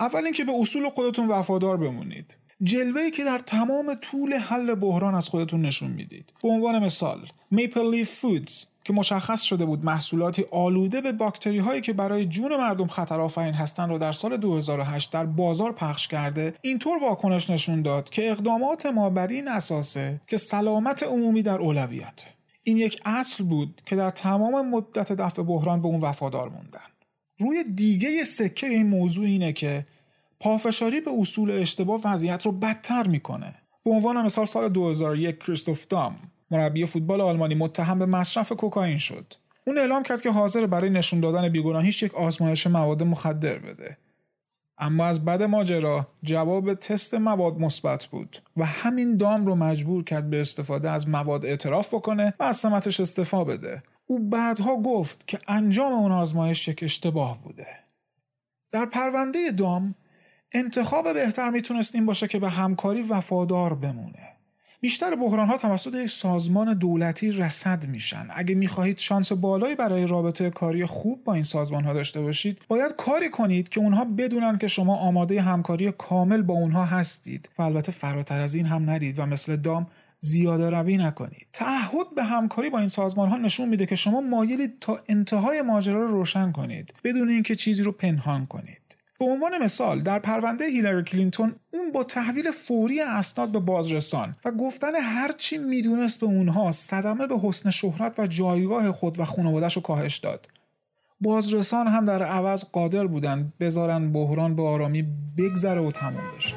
اول 0.00 0.24
اینکه 0.24 0.44
به 0.44 0.52
اصول 0.60 0.88
خودتون 0.88 1.28
وفادار 1.28 1.76
بمونید. 1.76 2.36
جلوه 2.62 3.10
که 3.10 3.24
در 3.24 3.38
تمام 3.38 3.94
طول 3.94 4.34
حل 4.34 4.74
بحران 4.74 5.14
از 5.14 5.28
خودتون 5.28 5.62
نشون 5.62 5.90
می‌دید. 5.90 6.32
به 6.42 6.48
عنوان 6.48 6.84
مثال 6.84 7.18
میپل 7.50 7.90
لیف 7.90 8.10
فودز 8.10 8.66
که 8.84 8.92
مشخص 8.92 9.42
شده 9.42 9.64
بود 9.64 9.84
محصولاتی 9.84 10.44
آلوده 10.50 11.00
به 11.00 11.12
باکتری 11.12 11.58
هایی 11.58 11.80
که 11.80 11.92
برای 11.92 12.24
جون 12.24 12.56
مردم 12.56 12.86
خطر 12.86 13.20
آفرین 13.20 13.54
هستند 13.54 13.90
رو 13.90 13.98
در 13.98 14.12
سال 14.12 14.36
2008 14.36 15.12
در 15.12 15.26
بازار 15.26 15.72
پخش 15.72 16.08
کرده 16.08 16.54
اینطور 16.62 16.98
واکنش 17.02 17.50
نشون 17.50 17.82
داد 17.82 18.10
که 18.10 18.30
اقدامات 18.30 18.86
ما 18.86 19.10
بر 19.10 19.26
این 19.26 19.48
اساسه 19.48 20.20
که 20.26 20.36
سلامت 20.36 21.02
عمومی 21.02 21.42
در 21.42 21.58
اولویته 21.58 22.26
این 22.62 22.76
یک 22.76 23.00
اصل 23.04 23.44
بود 23.44 23.82
که 23.86 23.96
در 23.96 24.10
تمام 24.10 24.70
مدت 24.70 25.12
دفع 25.12 25.42
بحران 25.42 25.82
به 25.82 25.88
اون 25.88 26.00
وفادار 26.00 26.48
موندن. 26.48 26.80
روی 27.38 27.64
دیگه 27.64 28.24
سکه 28.24 28.66
این 28.66 28.86
موضوع 28.86 29.24
اینه 29.24 29.52
که 29.52 29.86
پافشاری 30.40 31.00
به 31.00 31.10
اصول 31.20 31.50
اشتباه 31.50 32.00
وضعیت 32.04 32.46
رو 32.46 32.52
بدتر 32.52 33.06
می‌کنه. 33.06 33.54
به 33.84 33.90
عنوان 33.90 34.22
مثال 34.22 34.44
سال 34.44 34.68
2001 34.68 35.38
کریستوف 35.38 35.86
دام 35.86 36.16
مربی 36.50 36.86
فوتبال 36.86 37.20
آلمانی 37.20 37.54
متهم 37.54 37.98
به 37.98 38.06
مصرف 38.06 38.52
کوکائین 38.52 38.98
شد. 38.98 39.34
اون 39.66 39.78
اعلام 39.78 40.02
کرد 40.02 40.22
که 40.22 40.30
حاضر 40.30 40.66
برای 40.66 40.90
نشون 40.90 41.20
دادن 41.20 41.48
بیگناهیش 41.48 42.02
یک 42.02 42.14
آزمایش 42.14 42.66
مواد 42.66 43.02
مخدر 43.02 43.58
بده. 43.58 43.98
اما 44.78 45.06
از 45.06 45.24
بد 45.24 45.42
ماجرا 45.42 46.08
جواب 46.22 46.74
تست 46.74 47.14
مواد 47.14 47.58
مثبت 47.58 48.06
بود 48.06 48.42
و 48.56 48.64
همین 48.64 49.16
دام 49.16 49.46
رو 49.46 49.54
مجبور 49.54 50.04
کرد 50.04 50.30
به 50.30 50.40
استفاده 50.40 50.90
از 50.90 51.08
مواد 51.08 51.44
اعتراف 51.44 51.94
بکنه 51.94 52.34
و 52.40 52.42
از 52.42 52.56
سمتش 52.56 53.00
استفا 53.00 53.44
بده. 53.44 53.82
او 54.06 54.18
بعدها 54.18 54.76
گفت 54.76 55.26
که 55.28 55.38
انجام 55.48 55.92
اون 55.92 56.12
آزمایش 56.12 56.68
یک 56.68 56.82
اشتباه 56.82 57.42
بوده. 57.42 57.66
در 58.72 58.86
پرونده 58.86 59.50
دام 59.50 59.94
انتخاب 60.56 61.12
بهتر 61.12 61.50
می‌تونست 61.50 61.94
این 61.94 62.06
باشه 62.06 62.28
که 62.28 62.38
به 62.38 62.48
همکاری 62.48 63.02
وفادار 63.02 63.74
بمونه. 63.74 64.32
بیشتر 64.80 65.14
بحران 65.14 65.46
ها 65.46 65.56
توسط 65.56 65.94
یک 65.94 66.06
سازمان 66.06 66.74
دولتی 66.74 67.32
رسد 67.32 67.86
میشن. 67.86 68.28
اگه 68.30 68.54
می‌خواهید 68.54 68.98
شانس 68.98 69.32
بالایی 69.32 69.74
برای 69.74 70.06
رابطه 70.06 70.50
کاری 70.50 70.86
خوب 70.86 71.24
با 71.24 71.34
این 71.34 71.42
سازمان 71.42 71.84
ها 71.84 71.92
داشته 71.92 72.20
باشید 72.20 72.64
باید 72.68 72.96
کاری 72.96 73.28
کنید 73.28 73.68
که 73.68 73.80
اونها 73.80 74.04
بدونن 74.04 74.58
که 74.58 74.66
شما 74.66 74.96
آماده 74.96 75.40
همکاری 75.40 75.92
کامل 75.92 76.42
با 76.42 76.54
اونها 76.54 76.84
هستید 76.84 77.48
و 77.58 77.62
البته 77.62 77.92
فراتر 77.92 78.40
از 78.40 78.54
این 78.54 78.66
هم 78.66 78.84
نرید 78.84 79.18
و 79.18 79.26
مثل 79.26 79.56
دام 79.56 79.86
زیاده 80.18 80.70
روی 80.70 80.96
نکنید. 80.96 81.46
تعهد 81.52 82.14
به 82.16 82.24
همکاری 82.24 82.70
با 82.70 82.78
این 82.78 82.88
سازمان 82.88 83.28
ها 83.28 83.36
نشون 83.36 83.68
میده 83.68 83.86
که 83.86 83.96
شما 83.96 84.20
مایلید 84.20 84.78
تا 84.80 85.00
انتهای 85.08 85.62
ماجرا 85.62 86.04
رو 86.04 86.10
روشن 86.10 86.52
کنید 86.52 86.92
بدون 87.04 87.28
اینکه 87.30 87.54
چیزی 87.54 87.82
رو 87.82 87.92
پنهان 87.92 88.46
کنید. 88.46 88.95
به 89.18 89.24
عنوان 89.24 89.58
مثال 89.62 90.00
در 90.00 90.18
پرونده 90.18 90.64
هیلاری 90.64 91.02
کلینتون 91.02 91.54
اون 91.72 91.92
با 91.92 92.04
تحویل 92.04 92.50
فوری 92.50 93.00
اسناد 93.00 93.52
به 93.52 93.58
بازرسان 93.58 94.36
و 94.44 94.52
گفتن 94.52 94.94
هرچی 94.94 95.58
می‌دونست 95.58 96.20
به 96.20 96.26
اونها 96.26 96.72
صدمه 96.72 97.26
به 97.26 97.38
حسن 97.42 97.70
شهرت 97.70 98.18
و 98.18 98.26
جایگاه 98.26 98.92
خود 98.92 99.20
و 99.20 99.24
خانوادش 99.24 99.76
رو 99.76 99.82
کاهش 99.82 100.16
داد. 100.16 100.48
بازرسان 101.20 101.86
هم 101.86 102.06
در 102.06 102.22
عوض 102.22 102.64
قادر 102.64 103.06
بودند 103.06 103.52
بذارن 103.60 104.12
بحران 104.12 104.56
به 104.56 104.62
آرامی 104.62 105.04
بگذره 105.38 105.80
و 105.80 105.90
تموم 105.90 106.22
بشه. 106.38 106.54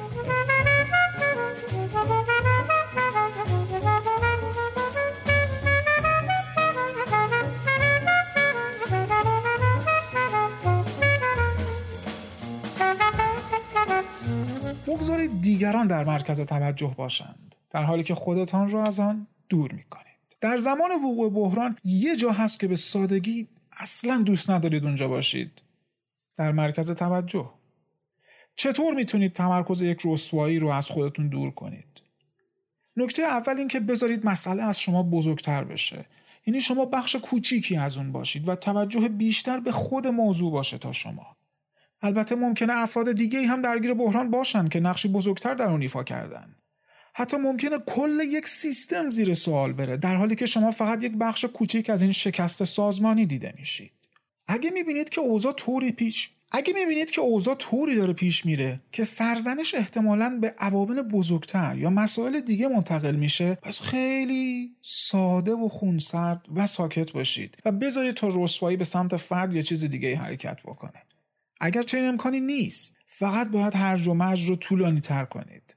دیگران 15.40 15.86
در 15.86 16.04
مرکز 16.04 16.40
توجه 16.40 16.94
باشند 16.96 17.56
در 17.70 17.82
حالی 17.82 18.02
که 18.02 18.14
خودتان 18.14 18.68
را 18.68 18.84
از 18.84 19.00
آن 19.00 19.26
دور 19.48 19.72
می 19.72 19.84
کنید. 19.84 20.06
در 20.40 20.58
زمان 20.58 20.90
وقوع 20.92 21.30
بحران 21.30 21.76
یه 21.84 22.16
جا 22.16 22.32
هست 22.32 22.60
که 22.60 22.66
به 22.66 22.76
سادگی 22.76 23.48
اصلا 23.72 24.18
دوست 24.18 24.50
ندارید 24.50 24.84
اونجا 24.84 25.08
باشید. 25.08 25.62
در 26.36 26.52
مرکز 26.52 26.90
توجه. 26.90 27.50
چطور 28.56 28.94
می‌تونید 28.94 29.32
تمرکز 29.32 29.82
یک 29.82 29.98
رسوایی 30.04 30.58
رو 30.58 30.68
از 30.68 30.90
خودتون 30.90 31.28
دور 31.28 31.50
کنید؟ 31.50 32.02
نکته 32.96 33.22
اول 33.22 33.58
این 33.58 33.68
که 33.68 33.80
بذارید 33.80 34.26
مسئله 34.26 34.62
از 34.62 34.80
شما 34.80 35.02
بزرگتر 35.02 35.64
بشه. 35.64 36.06
یعنی 36.46 36.60
شما 36.60 36.84
بخش 36.84 37.16
کوچیکی 37.16 37.76
از 37.76 37.96
اون 37.96 38.12
باشید 38.12 38.48
و 38.48 38.54
توجه 38.54 39.08
بیشتر 39.08 39.60
به 39.60 39.72
خود 39.72 40.06
موضوع 40.06 40.52
باشه 40.52 40.78
تا 40.78 40.92
شما. 40.92 41.36
البته 42.02 42.34
ممکنه 42.34 42.72
افراد 42.76 43.12
دیگه 43.12 43.46
هم 43.46 43.62
درگیر 43.62 43.94
بحران 43.94 44.30
باشن 44.30 44.68
که 44.68 44.80
نقشی 44.80 45.08
بزرگتر 45.08 45.54
در 45.54 45.70
اون 45.70 45.82
ایفا 45.82 46.02
کردن. 46.02 46.54
حتی 47.14 47.36
ممکنه 47.36 47.78
کل 47.78 48.20
یک 48.28 48.48
سیستم 48.48 49.10
زیر 49.10 49.34
سوال 49.34 49.72
بره 49.72 49.96
در 49.96 50.16
حالی 50.16 50.34
که 50.34 50.46
شما 50.46 50.70
فقط 50.70 51.04
یک 51.04 51.12
بخش 51.12 51.44
کوچیک 51.44 51.90
از 51.90 52.02
این 52.02 52.12
شکست 52.12 52.64
سازمانی 52.64 53.26
دیده 53.26 53.54
میشید. 53.58 53.92
اگه 54.46 54.70
می‌بینید 54.70 55.08
که 55.08 55.20
اوضاع 55.20 55.52
طوری 55.52 55.92
پیش 55.92 56.30
اگه 56.52 56.72
می‌بینید 56.72 57.10
که 57.10 57.20
اوضاع 57.20 57.54
طوری 57.54 57.94
داره 57.94 58.12
پیش 58.12 58.46
میره 58.46 58.80
که 58.92 59.04
سرزنش 59.04 59.74
احتمالا 59.74 60.38
به 60.40 60.54
عوامل 60.58 61.02
بزرگتر 61.02 61.76
یا 61.78 61.90
مسائل 61.90 62.40
دیگه 62.40 62.68
منتقل 62.68 63.16
میشه 63.16 63.54
پس 63.54 63.80
خیلی 63.80 64.76
ساده 64.80 65.52
و 65.52 65.68
خونسرد 65.68 66.46
و 66.54 66.66
ساکت 66.66 67.12
باشید 67.12 67.56
و 67.64 67.72
بذارید 67.72 68.14
تا 68.14 68.28
رسوایی 68.32 68.76
به 68.76 68.84
سمت 68.84 69.16
فرد 69.16 69.54
یا 69.54 69.62
چیز 69.62 69.84
دیگه 69.84 70.16
حرکت 70.16 70.62
بکنه. 70.62 71.02
اگر 71.60 71.82
چنین 71.82 72.04
امکانی 72.04 72.40
نیست 72.40 72.96
فقط 73.06 73.48
باید 73.48 73.76
هرج 73.76 74.08
و 74.08 74.14
مرج 74.14 74.48
رو 74.48 74.56
طولانی 74.56 75.00
تر 75.00 75.24
کنید. 75.24 75.74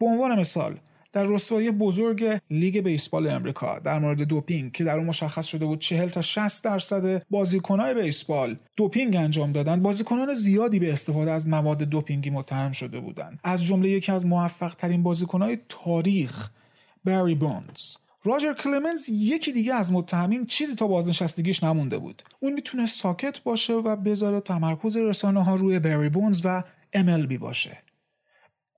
به 0.00 0.06
عنوان 0.06 0.38
مثال 0.38 0.80
در 1.12 1.24
رسوایی 1.24 1.70
بزرگ 1.70 2.40
لیگ 2.50 2.78
بیسبال 2.78 3.28
امریکا 3.28 3.78
در 3.78 3.98
مورد 3.98 4.22
دوپینگ 4.22 4.72
که 4.72 4.84
در 4.84 4.96
اون 4.96 5.06
مشخص 5.06 5.46
شده 5.46 5.66
بود 5.66 5.78
40 5.78 6.08
تا 6.08 6.20
60 6.20 6.64
درصد 6.64 7.22
بازیکنهای 7.30 7.94
بیسبال 7.94 8.56
دوپینگ 8.76 9.16
انجام 9.16 9.52
دادن 9.52 9.82
بازیکنان 9.82 10.34
زیادی 10.34 10.78
به 10.78 10.92
استفاده 10.92 11.30
از 11.30 11.48
مواد 11.48 11.82
دوپینگی 11.82 12.30
متهم 12.30 12.72
شده 12.72 13.00
بودند. 13.00 13.40
از 13.44 13.64
جمله 13.64 13.88
یکی 13.88 14.12
از 14.12 14.26
موفق 14.26 14.74
ترین 14.74 15.02
بازیکنهای 15.02 15.58
تاریخ 15.68 16.50
بری 17.04 17.34
بونز. 17.34 17.96
راجر 18.24 18.52
کلمنز 18.52 19.08
یکی 19.08 19.52
دیگه 19.52 19.74
از 19.74 19.92
متهمین 19.92 20.46
چیزی 20.46 20.74
تا 20.74 20.86
بازنشستگیش 20.86 21.64
نمونده 21.64 21.98
بود. 21.98 22.22
اون 22.40 22.52
می‌تونه 22.52 22.86
ساکت 22.86 23.42
باشه 23.42 23.72
و 23.72 23.96
بذاره 23.96 24.40
تمرکز 24.40 24.96
رسانه 24.96 25.44
ها 25.44 25.56
روی 25.56 25.78
بری 25.78 26.08
بونز 26.08 26.40
و 26.44 26.62
MLB 26.96 27.38
باشه. 27.38 27.78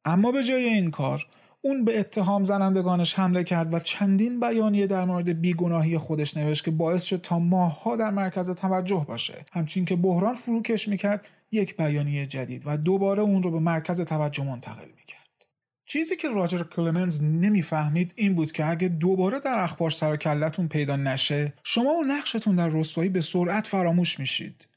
اما 0.04 0.32
به 0.32 0.44
جای 0.44 0.64
این 0.64 0.90
کار 0.90 1.26
اون 1.62 1.84
به 1.84 2.00
اتهام 2.00 2.44
زنندگانش 2.44 3.14
حمله 3.14 3.44
کرد 3.44 3.74
و 3.74 3.78
چندین 3.78 4.40
بیانیه 4.40 4.86
در 4.86 5.04
مورد 5.04 5.40
بیگناهی 5.40 5.98
خودش 5.98 6.36
نوشت 6.36 6.64
که 6.64 6.70
باعث 6.70 7.02
شد 7.02 7.20
تا 7.20 7.38
ماهها 7.38 7.96
در 7.96 8.10
مرکز 8.10 8.50
توجه 8.50 9.04
باشه. 9.08 9.44
همچین 9.52 9.84
که 9.84 9.96
بحران 9.96 10.34
فروکش 10.34 10.88
می‌کرد 10.88 11.30
یک 11.52 11.76
بیانیه 11.76 12.26
جدید 12.26 12.62
و 12.66 12.76
دوباره 12.76 13.22
اون 13.22 13.42
رو 13.42 13.50
به 13.50 13.58
مرکز 13.58 14.00
توجه 14.00 14.44
منتقل 14.44 14.88
می‌کرد. 14.96 15.19
چیزی 15.92 16.16
که 16.16 16.28
راجر 16.28 16.62
کلمنز 16.62 17.22
نمی‌فهمید 17.22 18.12
این 18.16 18.34
بود 18.34 18.52
که 18.52 18.70
اگه 18.70 18.88
دوباره 18.88 19.40
در 19.40 19.58
اخبار 19.58 19.90
سر 19.90 20.16
پیدا 20.70 20.96
نشه 20.96 21.52
شما 21.64 21.90
و 21.94 22.04
نقشتون 22.04 22.56
در 22.56 22.68
رسوایی 22.68 23.08
به 23.08 23.20
سرعت 23.20 23.66
فراموش 23.66 24.18
میشید. 24.18 24.68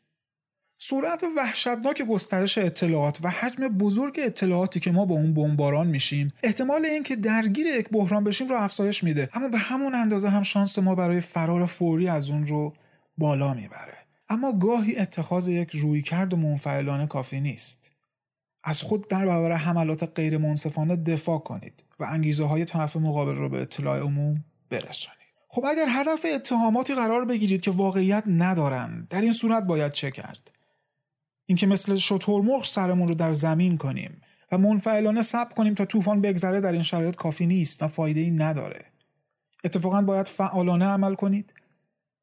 سرعت 0.77 1.23
وحشتناک 1.37 2.01
گسترش 2.01 2.57
اطلاعات 2.57 3.19
و 3.23 3.29
حجم 3.29 3.67
بزرگ 3.67 4.19
اطلاعاتی 4.23 4.79
که 4.79 4.91
ما 4.91 5.05
با 5.05 5.15
اون 5.15 5.33
بمباران 5.33 5.87
میشیم 5.87 6.33
احتمال 6.43 6.85
اینکه 6.85 7.15
درگیر 7.15 7.65
یک 7.65 7.89
بحران 7.89 8.23
بشیم 8.23 8.47
رو 8.47 8.55
افزایش 8.55 9.03
میده. 9.03 9.29
اما 9.33 9.47
به 9.47 9.57
همون 9.57 9.95
اندازه 9.95 10.29
هم 10.29 10.41
شانس 10.41 10.79
ما 10.79 10.95
برای 10.95 11.19
فرار 11.19 11.65
فوری 11.65 12.07
از 12.07 12.29
اون 12.29 12.47
رو 12.47 12.73
بالا 13.17 13.53
می‌بره. 13.53 13.97
اما 14.29 14.53
گاهی 14.53 14.95
اتخاذ 14.95 15.47
یک 15.47 15.69
رویکرد 15.75 16.35
منفعلانه 16.35 17.07
کافی 17.07 17.41
نیست. 17.41 17.92
از 18.63 18.81
خود 18.81 19.07
در 19.07 19.25
برابر 19.25 19.51
حملات 19.51 20.11
غیر 20.15 20.37
منصفانه 20.37 20.95
دفاع 20.95 21.39
کنید 21.39 21.83
و 21.99 22.05
انگیزه 22.09 22.43
های 22.43 22.65
طرف 22.65 22.95
مقابل 22.95 23.35
رو 23.35 23.49
به 23.49 23.61
اطلاع 23.61 23.99
عموم 23.99 24.43
برسانید. 24.69 25.23
خب 25.47 25.65
اگر 25.65 25.85
هدف 25.89 26.25
اتهاماتی 26.33 26.95
قرار 26.95 27.25
بگیرید 27.25 27.61
که 27.61 27.71
واقعیت 27.71 28.23
ندارند 28.27 29.07
در 29.07 29.21
این 29.21 29.31
صورت 29.31 29.63
باید 29.63 29.91
چه 29.91 30.11
کرد؟ 30.11 30.51
اینکه 31.45 31.67
مثل 31.67 31.95
شترمرغ 31.95 32.65
سرمون 32.65 33.07
رو 33.07 33.15
در 33.15 33.33
زمین 33.33 33.77
کنیم 33.77 34.21
و 34.51 34.57
منفعلانه 34.57 35.21
صبر 35.21 35.53
کنیم 35.53 35.73
تا 35.73 35.85
طوفان 35.85 36.21
بگذره 36.21 36.61
در 36.61 36.71
این 36.71 36.81
شرایط 36.81 37.15
کافی 37.15 37.47
نیست 37.47 37.83
و 37.83 37.87
فایده 37.87 38.19
ای 38.19 38.31
نداره. 38.31 38.85
اتفاقا 39.63 40.01
باید 40.01 40.27
فعالانه 40.27 40.85
عمل 40.85 41.15
کنید 41.15 41.53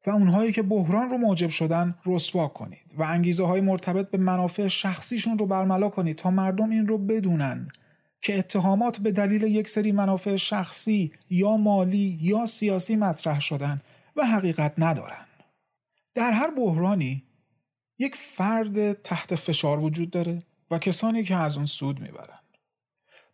و 0.05 0.09
اونهایی 0.09 0.51
که 0.51 0.61
بحران 0.61 1.09
رو 1.09 1.17
موجب 1.17 1.49
شدن 1.49 1.95
رسوا 2.05 2.47
کنید 2.47 2.95
و 2.97 3.03
انگیزه 3.03 3.45
های 3.45 3.61
مرتبط 3.61 4.09
به 4.11 4.17
منافع 4.17 4.67
شخصیشون 4.67 5.37
رو 5.37 5.45
برملا 5.45 5.89
کنید 5.89 6.15
تا 6.15 6.31
مردم 6.31 6.69
این 6.69 6.87
رو 6.87 6.97
بدونن 6.97 7.67
که 8.21 8.39
اتهامات 8.39 8.99
به 8.99 9.11
دلیل 9.11 9.43
یک 9.43 9.67
سری 9.67 9.91
منافع 9.91 10.35
شخصی 10.35 11.11
یا 11.29 11.57
مالی 11.57 12.17
یا 12.21 12.45
سیاسی 12.45 12.95
مطرح 12.95 13.39
شدن 13.39 13.81
و 14.15 14.25
حقیقت 14.25 14.73
ندارن. 14.77 15.25
در 16.15 16.31
هر 16.31 16.51
بحرانی 16.51 17.23
یک 17.99 18.15
فرد 18.15 18.93
تحت 18.93 19.35
فشار 19.35 19.79
وجود 19.79 20.09
داره 20.09 20.39
و 20.71 20.77
کسانی 20.77 21.23
که 21.23 21.35
از 21.35 21.57
اون 21.57 21.65
سود 21.65 21.99
می‌برن. 21.99 22.39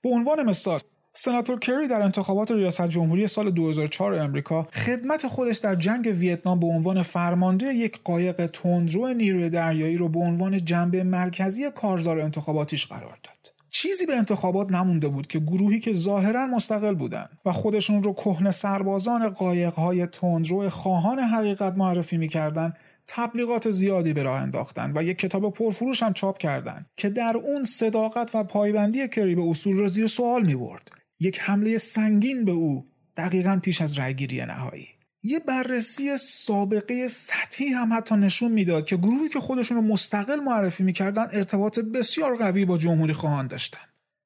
به 0.01 0.09
عنوان 0.09 0.43
مثال 0.43 0.79
سناتور 1.19 1.59
کری 1.59 1.87
در 1.87 2.01
انتخابات 2.01 2.51
ریاست 2.51 2.87
جمهوری 2.87 3.27
سال 3.27 3.51
2004 3.51 4.13
امریکا 4.13 4.63
خدمت 4.63 5.27
خودش 5.27 5.57
در 5.57 5.75
جنگ 5.75 6.13
ویتنام 6.15 6.59
به 6.59 6.67
عنوان 6.67 7.01
فرمانده 7.01 7.65
یک 7.65 7.99
قایق 8.03 8.45
تندرو 8.45 9.07
نیروی 9.13 9.49
دریایی 9.49 9.97
رو 9.97 10.09
به 10.09 10.19
عنوان 10.19 10.65
جنبه 10.65 11.03
مرکزی 11.03 11.71
کارزار 11.71 12.19
انتخاباتیش 12.19 12.85
قرار 12.85 13.17
داد. 13.23 13.53
چیزی 13.69 14.05
به 14.05 14.15
انتخابات 14.15 14.71
نمونده 14.71 15.07
بود 15.07 15.27
که 15.27 15.39
گروهی 15.39 15.79
که 15.79 15.93
ظاهرا 15.93 16.45
مستقل 16.47 16.95
بودند 16.95 17.29
و 17.45 17.51
خودشون 17.51 18.03
رو 18.03 18.13
کهنه 18.13 18.51
سربازان 18.51 19.29
قایقهای 19.29 20.05
تندرو 20.05 20.69
خواهان 20.69 21.19
حقیقت 21.19 21.73
معرفی 21.77 22.17
می‌کردند 22.17 22.77
تبلیغات 23.07 23.71
زیادی 23.71 24.13
به 24.13 24.23
راه 24.23 24.41
انداختن 24.41 24.91
و 24.95 25.03
یک 25.03 25.17
کتاب 25.17 25.53
پرفروش 25.53 26.03
هم 26.03 26.13
چاپ 26.13 26.37
کردند 26.37 26.85
که 26.97 27.09
در 27.09 27.37
اون 27.37 27.63
صداقت 27.63 28.35
و 28.35 28.43
پایبندی 28.43 29.07
کری 29.07 29.35
به 29.35 29.49
اصول 29.49 29.77
را 29.77 29.87
زیر 29.87 30.07
سوال 30.07 30.45
می 30.45 30.55
برد. 30.55 30.97
یک 31.19 31.39
حمله 31.41 31.77
سنگین 31.77 32.45
به 32.45 32.51
او 32.51 32.85
دقیقا 33.17 33.59
پیش 33.63 33.81
از 33.81 33.99
رأیگیری 33.99 34.45
نهایی. 34.45 34.87
یه 35.23 35.39
بررسی 35.39 36.17
سابقه 36.17 37.07
سطحی 37.07 37.67
هم 37.67 37.93
حتی 37.93 38.15
نشون 38.15 38.51
می‌داد 38.51 38.85
که 38.85 38.97
گروهی 38.97 39.29
که 39.29 39.39
خودشون 39.39 39.77
رو 39.77 39.83
مستقل 39.83 40.39
معرفی 40.39 40.83
می‌کردن 40.83 41.27
ارتباط 41.33 41.79
بسیار 41.79 42.37
قوی 42.37 42.65
با 42.65 42.77
جمهوری 42.77 43.13
خواهان 43.13 43.47
داشتن. 43.47 43.81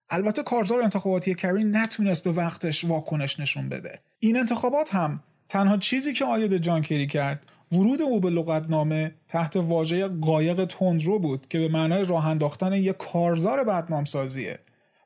البته 0.10 0.44
کارزار 0.44 0.84
انتخاباتی 0.84 1.36
کری 1.36 1.64
نتونست 1.64 2.24
به 2.24 2.32
وقتش 2.32 2.86
واکنش 2.86 3.40
نشون 3.40 3.70
بده. 3.70 4.00
این 4.20 4.40
انتخابات 4.40 4.96
هم 4.96 5.24
تنها 5.50 5.78
چیزی 5.78 6.14
که 6.14 6.26
آید 6.26 6.58
جان 6.58 6.82
کری 6.82 7.08
کرد 7.08 7.46
ورود 7.72 8.02
او 8.02 8.20
به 8.20 8.30
لغتنامه 8.30 9.16
تحت 9.28 9.56
واژه 9.56 10.08
قایق 10.08 10.66
تندرو 10.66 11.20
بود 11.20 11.48
که 11.48 11.60
به 11.60 11.68
معنای 11.68 12.06
راه 12.06 12.28
انداختن 12.28 12.74
یک 12.74 12.98
کارزار 12.98 13.64
بدنام 13.64 14.06
سازیه 14.06 14.60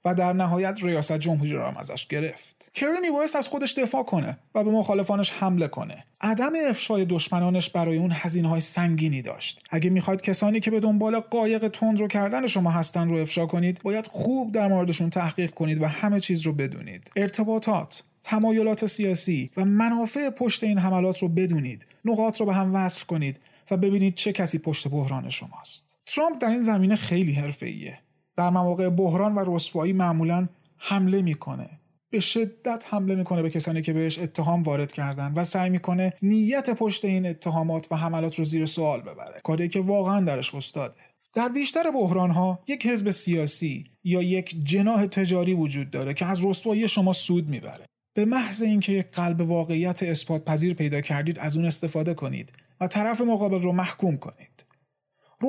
و 0.06 0.14
در 0.14 0.34
نهایت 0.34 0.80
ریاست 0.84 1.18
جمهوری 1.18 1.52
را 1.52 1.68
هم 1.68 1.78
ازش 1.78 2.08
گرفت. 2.08 2.72
کری 2.74 3.00
میبایست 3.02 3.36
از 3.36 3.48
خودش 3.48 3.74
دفاع 3.74 4.04
کنه 4.04 4.38
و 4.56 4.64
به 4.64 4.72
مخالفانش 4.72 5.32
حمله 5.32 5.68
کنه. 5.68 6.06
عدم 6.22 6.54
افشای 6.70 7.06
دشمنانش 7.06 7.70
برای 7.70 7.98
اون 7.98 8.12
هزینه 8.14 8.48
های 8.48 8.62
سنگینی 8.62 9.22
داشت. 9.22 9.62
اگه 9.70 9.90
می‌خواید 9.90 10.22
کسانی 10.22 10.60
که 10.60 10.72
به 10.72 10.80
دنبال 10.80 11.20
قایق 11.20 11.68
تندرو 11.68 12.08
کردن 12.08 12.48
شما 12.48 12.72
هستن 12.72 13.10
رو 13.10 13.18
افشا 13.18 13.46
کنید، 13.46 13.82
باید 13.84 14.08
خوب 14.08 14.52
در 14.52 14.68
موردشون 14.68 15.10
تحقیق 15.10 15.52
کنید 15.52 15.82
و 15.82 15.88
همه 15.88 16.20
چیز 16.20 16.42
رو 16.42 16.54
بدونید. 16.54 17.12
ارتباطات، 17.16 18.04
تمایلات 18.24 18.86
سیاسی 18.86 19.52
و 19.58 19.66
منافع 19.66 20.30
پشت 20.30 20.64
این 20.64 20.78
حملات 20.78 21.18
رو 21.18 21.28
بدونید 21.28 21.86
نقاط 22.06 22.40
رو 22.40 22.46
به 22.46 22.54
هم 22.54 22.76
وصل 22.76 23.06
کنید 23.06 23.40
و 23.72 23.78
ببینید 23.78 24.16
چه 24.16 24.32
کسی 24.32 24.58
پشت 24.58 24.88
بحران 24.88 25.30
شماست 25.30 25.98
ترامپ 26.06 26.38
در 26.42 26.50
این 26.50 26.64
زمینه 26.64 26.96
خیلی 26.96 27.34
حرفه‌ایه 27.34 28.00
در 28.38 28.50
مواقع 28.50 28.90
بحران 28.90 29.36
و 29.36 29.56
رسوایی 29.56 29.94
معمولا 29.94 30.48
حمله 30.78 31.22
می‌کنه. 31.22 31.70
به 32.10 32.20
شدت 32.20 32.86
حمله 32.90 33.16
می‌کنه 33.16 33.42
به 33.42 33.50
کسانی 33.50 33.82
که 33.82 33.94
بهش 33.94 34.20
اتهام 34.20 34.64
وارد 34.64 34.92
کردن 34.92 35.34
و 35.36 35.46
سعی 35.46 35.70
می‌کنه 35.70 36.14
نیت 36.22 36.70
پشت 36.70 37.06
این 37.06 37.26
اتهامات 37.26 37.88
و 37.92 37.96
حملات 37.96 38.36
رو 38.36 38.44
زیر 38.44 38.66
سوال 38.66 39.02
ببره. 39.02 39.42
کاری 39.44 39.68
که 39.68 39.80
واقعا 39.80 40.20
درش 40.20 40.56
استاده. 40.56 40.96
در 41.34 41.50
بیشتر 41.50 41.92
بحران 41.92 42.32
ها 42.32 42.60
یک 42.68 42.88
حزب 42.88 43.12
سیاسی 43.12 43.84
یا 44.04 44.22
یک 44.22 44.56
جناح 44.64 45.06
تجاری 45.06 45.54
وجود 45.54 45.90
داره 45.90 46.14
که 46.14 46.26
از 46.26 46.46
رسوایی 46.46 46.88
شما 46.88 47.14
سود 47.14 47.50
می‌بره. 47.50 47.86
به 48.16 48.26
محض 48.26 48.62
اینکه 48.62 48.92
یک 48.92 49.12
قلب 49.12 49.42
واقعیت 49.42 50.04
اثبات 50.04 50.46
پذیر 50.46 50.74
پیدا 50.74 51.02
کردید 51.02 51.40
از 51.40 51.56
اون 51.56 51.66
استفاده 51.66 52.14
کنید 52.14 52.52
و 52.82 52.88
طرف 52.88 53.22
مقابل 53.22 53.62
رو 53.62 53.72
محکوم 53.72 54.18
کنید. 54.18 54.65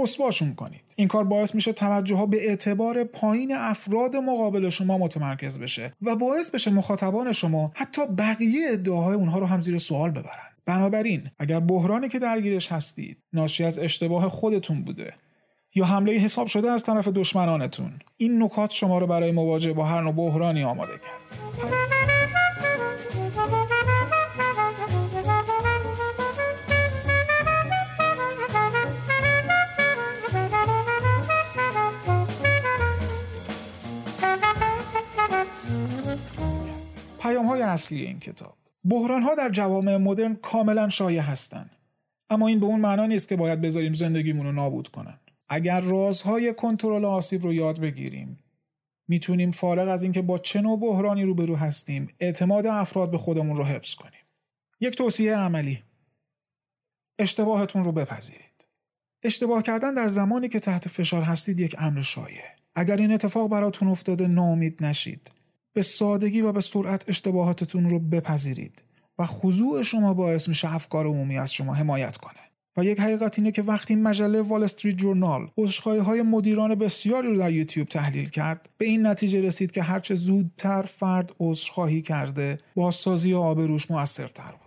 رسواشون 0.03 0.55
کنید 0.55 0.95
این 0.97 1.09
کار 1.09 1.25
باعث 1.25 1.55
میشه 1.55 1.73
توجه 1.73 2.17
ها 2.17 2.27
به 2.27 2.49
اعتبار 2.49 3.05
پایین 3.05 3.55
افراد 3.57 4.17
مقابل 4.17 4.69
شما 4.69 4.99
متمرکز 4.99 5.59
بشه 5.59 5.93
و 6.03 6.17
باعث 6.17 6.51
بشه 6.51 6.71
مخاطبان 6.71 7.33
شما 7.33 7.73
حتی 7.75 8.03
بقیه 8.07 8.69
ادعاهای 8.71 9.15
اونها 9.15 9.39
رو 9.39 9.47
هم 9.47 9.61
زیر 9.61 9.79
سوال 9.79 10.11
ببرن. 10.11 10.57
بنابراین 10.67 11.31
اگر 11.39 11.61
بحرانی 11.61 12.09
که 12.09 12.19
درگیرش 12.19 12.73
هستید 12.73 13.19
ناشی 13.33 13.65
از 13.65 13.79
اشتباه 13.79 14.29
خودتون 14.29 14.85
بوده 14.85 15.15
یا 15.75 15.85
حمله 15.85 16.13
حساب 16.13 16.47
شده 16.47 16.71
از 16.71 16.83
طرف 16.83 17.09
دشمنانتون 17.09 17.93
این 18.17 18.43
نکات 18.43 18.71
شما 18.71 18.99
رو 18.99 19.07
برای 19.07 19.33
مواجهه 19.33 19.73
با 19.73 19.85
هر 19.85 20.01
نوع 20.01 20.13
بحرانی 20.13 20.65
آماده 20.65 20.93
کرد. 20.93 21.96
اصلی 37.63 38.07
این 38.07 38.21
کتاب. 38.21 38.57
بحران 38.85 39.23
ها 39.23 39.35
در 39.35 39.51
جوامع 39.51 39.97
مدرن 39.97 40.35
کاملا 40.35 40.89
شایع 40.89 41.21
هستند. 41.21 41.71
اما 42.31 42.49
این 42.49 42.61
به 42.61 42.67
اون 42.67 42.81
معنا 42.81 43.07
نیست 43.07 43.29
که 43.29 43.37
باید 43.37 43.61
بذاریم 43.61 43.93
زندگیمون 43.93 44.47
رو 44.47 44.53
نابود 44.53 44.89
کنن. 44.89 45.19
اگر 45.49 45.81
رازهای 45.81 46.55
کنترل 46.55 47.05
آسیب 47.05 47.43
رو 47.43 47.53
یاد 47.53 47.81
بگیریم 47.81 48.39
می‌تونیم 49.09 49.51
فارغ 49.51 49.89
از 49.89 50.03
اینکه 50.03 50.23
با 50.23 50.39
چه 50.39 50.61
نوع 50.61 50.81
بحرانی 50.81 51.25
روبرو 51.25 51.57
هستیم 51.57 52.07
اعتماد 52.21 52.67
افراد 52.67 53.11
به 53.11 53.19
خودمون 53.19 53.57
رو 53.57 53.65
حفظ 53.65 53.95
کنیم. 53.95 54.21
یک 54.81 54.97
توصیه 54.97 55.37
عملی. 55.37 55.83
اشتباهتون 57.19 57.85
رو 57.85 57.93
بپذیرید. 57.93 58.67
اشتباه 59.23 59.63
کردن 59.63 59.95
در 59.95 60.09
زمانی 60.09 60.49
که 60.49 60.61
تحت 60.61 60.89
فشار 60.89 61.23
هستید 61.23 61.61
یک 61.61 61.77
امر 61.79 62.03
شایع. 62.03 62.43
اگر 62.75 62.97
این 62.97 63.13
اتفاق 63.13 63.51
براتون 63.51 63.89
افتاده 63.89 64.27
نامید 64.27 64.85
نشید. 64.85 65.31
به 65.77 65.83
سادگی 65.83 66.41
و 66.41 66.53
به 66.53 66.61
سرعت 66.61 67.05
اشتباهاتتون 67.09 67.91
رو 67.91 67.99
بپذیرید 67.99 68.83
و 69.19 69.27
خضوع 69.27 69.83
شما 69.83 70.15
باعث 70.15 70.49
میشه 70.49 70.75
افکار 70.75 71.07
عمومی 71.07 71.39
از 71.39 71.53
شما 71.53 71.75
حمایت 71.75 72.17
کنه. 72.17 72.41
و 72.77 72.85
یک 72.85 73.01
حقیقت 73.01 73.39
اینه 73.39 73.51
که 73.51 73.63
وقتی 73.63 73.95
مجله 73.95 74.43
وال 74.43 74.63
استریت 74.63 74.97
جورنال 74.97 75.49
عذرخواهی 75.59 75.99
های 75.99 76.23
مدیران 76.23 76.75
بسیاری 76.75 77.29
رو 77.29 77.37
در 77.37 77.53
یوتیوب 77.53 77.89
تحلیل 77.89 78.29
کرد 78.29 78.69
به 78.79 78.87
این 78.87 79.07
نتیجه 79.07 79.41
رسید 79.41 79.71
که 79.71 79.83
هرچه 79.83 80.15
زودتر 80.15 80.83
فرد 80.83 81.35
عذرخواهی 81.41 82.03
کرده 82.03 82.59
بازسازی 82.75 83.35
آبروش 83.35 83.91
موثرتر 83.91 84.51
بود. 84.51 84.66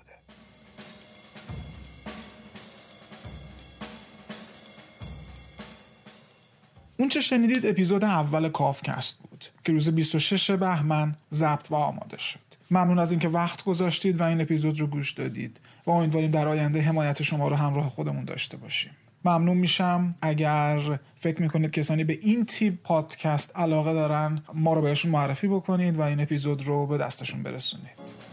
اون 6.99 7.09
چه 7.09 7.19
شنیدید 7.19 7.65
اپیزود 7.65 8.03
اول 8.03 8.49
کافکست 8.49 9.17
بود 9.17 9.45
که 9.63 9.71
روز 9.71 9.89
26 9.89 10.51
بهمن 10.51 11.15
ضبط 11.31 11.71
و 11.71 11.75
آماده 11.75 12.17
شد. 12.17 12.39
ممنون 12.71 12.99
از 12.99 13.11
اینکه 13.11 13.29
وقت 13.29 13.63
گذاشتید 13.63 14.19
و 14.19 14.23
این 14.23 14.41
اپیزود 14.41 14.79
رو 14.79 14.87
گوش 14.87 15.11
دادید 15.11 15.59
و 15.85 15.91
امیدواریم 15.91 16.31
در 16.31 16.47
آینده 16.47 16.81
حمایت 16.81 17.23
شما 17.23 17.47
رو 17.47 17.55
همراه 17.55 17.89
خودمون 17.89 18.25
داشته 18.25 18.57
باشیم. 18.57 18.91
ممنون 19.25 19.57
میشم. 19.57 20.15
اگر 20.21 20.99
فکر 21.15 21.41
می‌کنید 21.41 21.71
کسانی 21.71 22.03
به 22.03 22.19
این 22.21 22.45
تیپ 22.45 22.73
پادکست 22.83 23.51
علاقه 23.55 23.93
دارن 23.93 24.41
ما 24.53 24.73
رو 24.73 24.81
بهشون 24.81 25.11
معرفی 25.11 25.47
بکنید 25.47 25.97
و 25.97 26.01
این 26.01 26.19
اپیزود 26.19 26.63
رو 26.63 26.87
به 26.87 26.97
دستشون 26.97 27.43
برسونید. 27.43 28.28